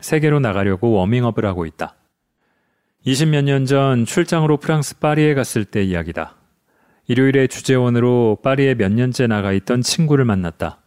[0.00, 1.96] 세계로 나가려고 워밍업을 하고 있다.
[3.06, 6.34] 20몇 년 전 출장으로 프랑스 파리에 갔을 때 이야기다.
[7.06, 10.78] 일요일에 주재원으로 파리에 몇 년째 나가 있던 친구를 만났다.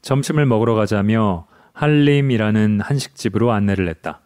[0.00, 4.20] 점심을 먹으러 가자며 할림이라는 한식집으로 안내를 했다.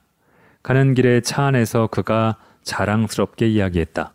[0.62, 4.12] 가는 길에 차 안에서 그가 자랑스럽게 이야기했다.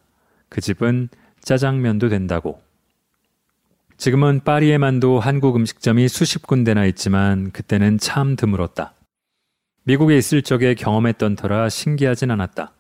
[0.50, 1.10] 그 집은
[1.42, 2.62] 짜장면도 된다고.
[3.98, 8.94] 지금은 파리에만도 한국 음식점이 수십 군데나 있지만 그때는 참 드물었다.
[9.84, 12.72] 미국에 있을 적에 경험했던 터라 신기하진 않았다.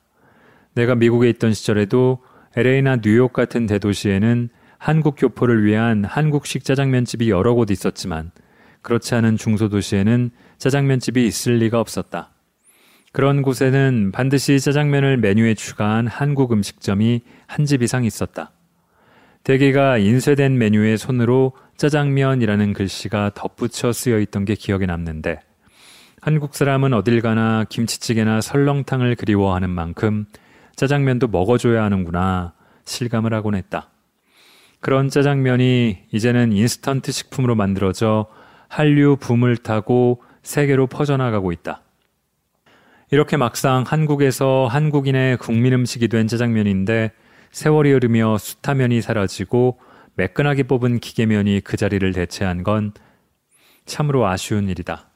[0.75, 2.23] 내가 미국에 있던 시절에도
[2.55, 8.31] LA나 뉴욕 같은 대도시에는 한국 교포를 위한 한국식 짜장면집이 여러 곳 있었지만
[8.81, 12.31] 그렇지 않은 중소도시에는 짜장면집이 있을 리가 없었다.
[13.11, 18.51] 그런 곳에는 반드시 짜장면을 메뉴에 추가한 한국 음식점이 한 집 이상 있었다.
[19.43, 25.39] 대개가 인쇄된 메뉴에 손으로 짜장면이라는 글씨가 덧붙여 쓰여 있던 게 기억에 남는데
[26.21, 30.25] 한국 사람은 어딜 가나 김치찌개나 설렁탕을 그리워하는 만큼
[30.75, 32.53] 짜장면도 먹어줘야 하는구나
[32.85, 33.89] 실감을 하곤 했다.
[34.81, 38.27] 그런 짜장면이 이제는 인스턴트 식품으로 만들어져
[38.67, 41.81] 한류 붐을 타고 세계로 퍼져나가고 있다.
[43.11, 47.11] 이렇게 막상 한국에서 한국인의 국민 음식이 된 짜장면인데
[47.51, 49.79] 세월이 흐르며 수타면이 사라지고
[50.15, 52.91] 매끈하게 뽑은 기계면이 그 자리를 대체한 건
[53.85, 55.09] 참으로 아쉬운 일이다.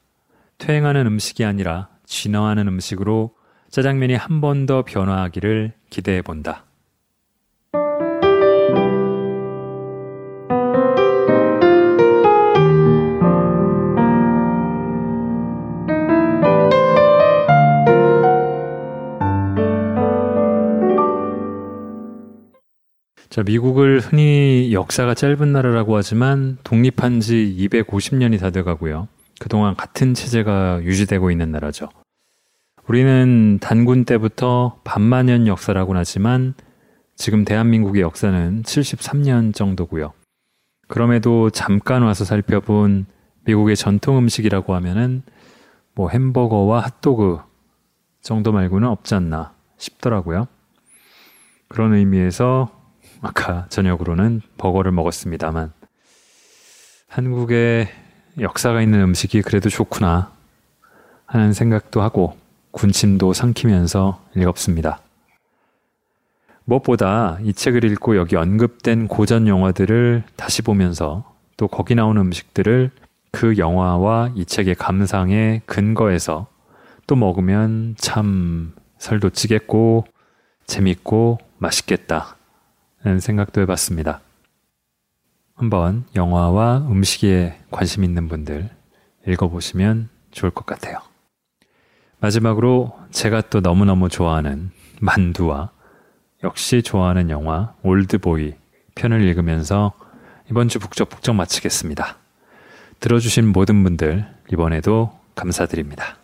[0.58, 3.34] 퇴행하는 음식이 아니라 진화하는 음식으로
[3.70, 6.63] 짜장면이 한 번 더 변화하기를 기대해 본다.
[23.34, 27.34] 자, 미국을 흔히 역사가 짧은 나라라고 하지만 독립한 지
[27.68, 29.08] 250년이 다 돼 가고요.
[29.40, 31.88] 그동안 같은 체제가 유지되고 있는 나라죠.
[32.86, 36.54] 우리는 단군 때부터 반만년 역사라고는 하지만
[37.16, 40.12] 지금 대한민국의 역사는 73년 정도고요.
[40.86, 43.06] 그럼에도 잠깐 와서 살펴본
[43.46, 45.22] 미국의 전통 음식이라고 하면은
[45.96, 47.40] 뭐 햄버거와 핫도그
[48.22, 50.46] 정도 말고는 없지 않나 싶더라고요.
[51.66, 52.83] 그런 의미에서
[53.24, 55.72] 아까 저녁으로는 버거를 먹었습니다만
[57.08, 57.88] 한국의
[58.38, 60.30] 역사가 있는 음식이 그래도 좋구나
[61.24, 62.36] 하는 생각도 하고
[62.72, 65.00] 군침도 삼키면서 읽었습니다.
[66.64, 71.24] 무엇보다 이 책을 읽고 여기 언급된 고전 영화들을 다시 보면서
[71.56, 72.90] 또 거기 나오는 음식들을
[73.30, 76.46] 그 영화와 이 책의 감상에 근거해서
[77.06, 80.04] 또 먹으면 참 살도 찌겠고
[80.66, 82.36] 재밌고 맛있겠다
[83.20, 84.20] 생각도 해봤습니다.
[85.54, 88.70] 한번 영화와 음식에 관심 있는 분들
[89.26, 90.98] 읽어보시면 좋을 것 같아요.
[92.18, 95.70] 마지막으로 제가 또 너무너무 좋아하는 만두와
[96.42, 98.54] 역시 좋아하는 영화 올드보이
[98.94, 99.92] 편을 읽으면서
[100.50, 102.16] 이번 주 북적북적 마치겠습니다.
[103.00, 106.23] 들어주신 모든 분들 이번에도 감사드립니다.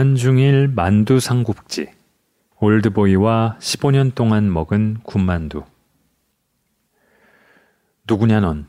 [0.00, 1.90] 한중일 만두 삼국지.
[2.58, 5.64] 올드보이와 15년 동안 먹은 군만두.
[8.08, 8.66] 누구냐 넌?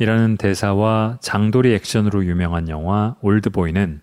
[0.00, 4.00] 이라는 대사와 장도리 액션으로 유명한 영화 올드보이는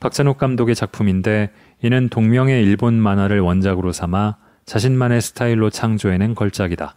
[0.00, 1.50] 박찬욱 감독의 작품인데
[1.82, 6.96] 이는 동명의 일본 만화를 원작으로 삼아 자신만의 스타일로 창조해낸 걸작이다.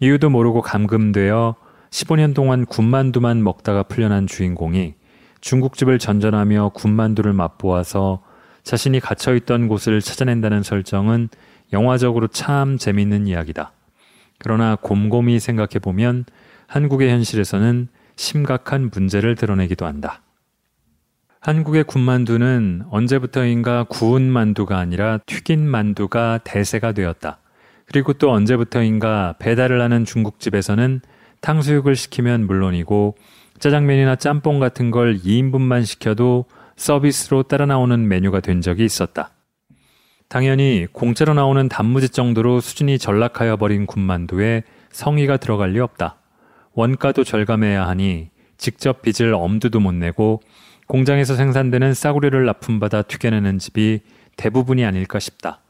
[0.00, 1.56] 이유도 모르고 감금되어
[1.90, 4.94] 15년 동안 군만두만 먹다가 풀려난 주인공이
[5.42, 8.22] 중국집을 전전하며 군만두를 맛보아서
[8.62, 11.28] 자신이 갇혀있던 곳을 찾아낸다는 설정은
[11.72, 13.72] 영화적으로 참 재밌는 이야기다.
[14.38, 16.24] 그러나 곰곰이 생각해보면
[16.66, 20.22] 한국의 현실에서는 심각한 문제를 드러내기도 한다.
[21.40, 27.38] 한국의 군만두는 언제부터인가 구운 만두가 아니라 튀긴 만두가 대세가 되었다.
[27.86, 31.00] 그리고 또 언제부터인가 배달을 하는 중국집에서는
[31.40, 33.16] 탕수육을 시키면 물론이고
[33.58, 36.44] 짜장면이나 짬뽕 같은 걸 2인분만 시켜도
[36.80, 39.32] 서비스로 따라 나오는 메뉴가 된 적이 있었다.
[40.30, 46.16] 당연히 공짜로 나오는 단무지 정도로 수준이 전락하여 버린 군만두에 성의가 들어갈 리 없다.
[46.72, 50.40] 원가도 절감해야 하니 직접 빚을 엄두도 못 내고
[50.86, 54.00] 공장에서 생산되는 싸구려를 납품받아 튀겨내는 집이
[54.36, 55.60] 대부분이 아닐까 싶다.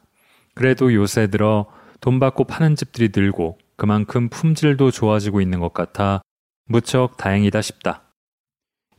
[0.55, 1.67] 그래도 요새 들어
[2.01, 6.23] 돈 받고 파는 집들이 늘고 그만큼 품질도 좋아지고 있는 것 같아
[6.69, 8.10] 무척 다행이다 싶다.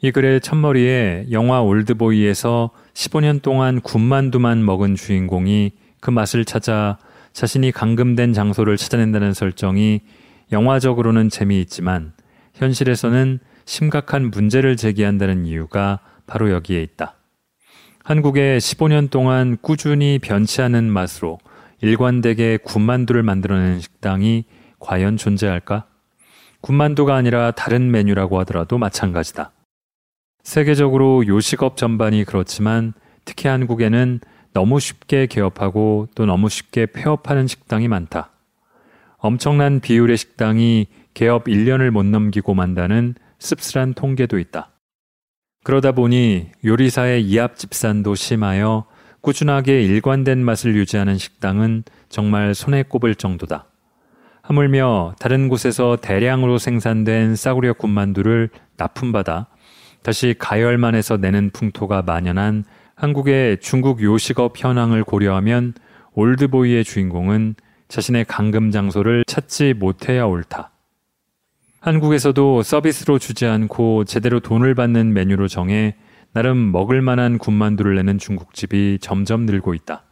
[0.03, 6.97] 이 글의 첫머리에 영화 올드보이에서 15년 동안 군만두만 먹은 주인공이 그 맛을 찾아
[7.33, 10.01] 자신이 감금된 장소를 찾아낸다는 설정이
[10.51, 12.13] 영화적으로는 재미있지만
[12.55, 17.13] 현실에서는 심각한 문제를 제기한다는 이유가 바로 여기에 있다.
[18.03, 21.37] 한국에 15년 동안 꾸준히 변치 않은 맛으로
[21.81, 24.45] 일관되게 군만두를 만들어낸 식당이
[24.79, 25.85] 과연 존재할까?
[26.61, 29.51] 군만두가 아니라 다른 메뉴라고 하더라도 마찬가지다.
[30.43, 32.93] 세계적으로 요식업 전반이 그렇지만
[33.25, 34.19] 특히 한국에는
[34.53, 38.31] 너무 쉽게 개업하고 또 너무 쉽게 폐업하는 식당이 많다.
[39.17, 44.71] 엄청난 비율의 식당이 개업 1년을 못 넘기고 만다는 씁쓸한 통계도 있다.
[45.63, 48.85] 그러다 보니 요리사의 이합 집산도 심하여
[49.21, 53.65] 꾸준하게 일관된 맛을 유지하는 식당은 정말 손에 꼽을 정도다.
[54.41, 59.47] 하물며 다른 곳에서 대량으로 생산된 싸구려 군만두를 납품받아
[60.03, 62.63] 다시 가열만해서 내는 풍토가 만연한
[62.95, 65.73] 한국의 중국 요식업 현황을 고려하면
[66.13, 67.55] 올드보이의 주인공은
[67.87, 70.71] 자신의 감금 장소를 찾지 못해야 옳다.
[71.81, 75.95] 한국에서도 서비스로 주지 않고 제대로 돈을 받는 메뉴로 정해
[76.33, 80.03] 나름 먹을 만한 군만두를 내는 중국집이 점점 늘고 있다.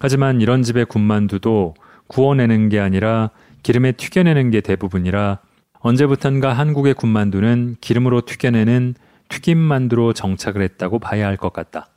[0.00, 1.74] 하지만 이런 집의 군만두도
[2.08, 3.30] 구워내는 게 아니라
[3.62, 5.38] 기름에 튀겨내는 게 대부분이라
[5.80, 8.94] 언제부턴가 한국의 군만두는 기름으로 튀겨내는
[9.28, 11.88] 튀김 만두로 정착을 했다고 봐야 할 것 같다.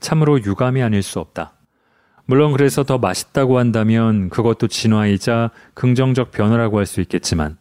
[0.00, 1.54] 참으로 유감이 아닐 수 없다.
[2.26, 7.56] 물론 그래서 더 맛있다고 한다면 그것도 진화이자 긍정적 변화라고 할 수 있겠지만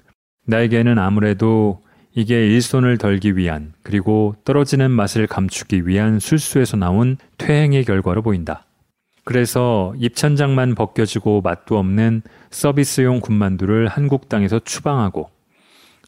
[0.48, 1.82] 나에게는 아무래도
[2.14, 8.66] 이게 일손을 덜기 위한 그리고 떨어지는 맛을 감추기 위한 술수에서 나온 퇴행의 결과로 보인다.
[9.24, 15.30] 그래서 입천장만 벗겨지고 맛도 없는 서비스용 군만두를 한국 땅에서 추방하고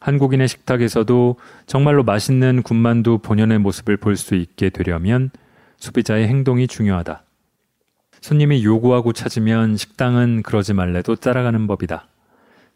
[0.04, 1.36] 한국인의 식탁에서도
[1.66, 5.30] 정말로 맛있는 군만두 본연의 모습을 볼 수 있게 되려면
[5.78, 7.22] 소비자의 행동이 중요하다.
[8.20, 12.06] 손님이 요구하고 찾으면 식당은 그러지 말래도 따라가는 법이다.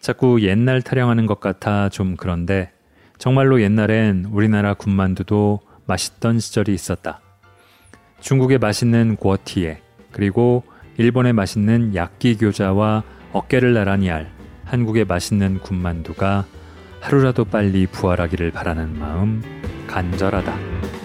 [0.00, 2.72] 자꾸 옛날 타령하는 것 같아 좀 그런데
[3.18, 7.20] 정말로 옛날엔 우리나라 군만두도 맛있던 시절이 있었다.
[8.20, 10.64] 중국의 맛있는 구어티에 그리고
[10.96, 13.02] 일본의 맛있는 야끼 교자와
[13.32, 14.30] 어깨를 나란히 할
[14.64, 16.46] 한국의 맛있는 군만두가
[17.00, 19.42] 하루라도 빨리 부활하기를 바라는 마음
[19.86, 20.97] 간절하다.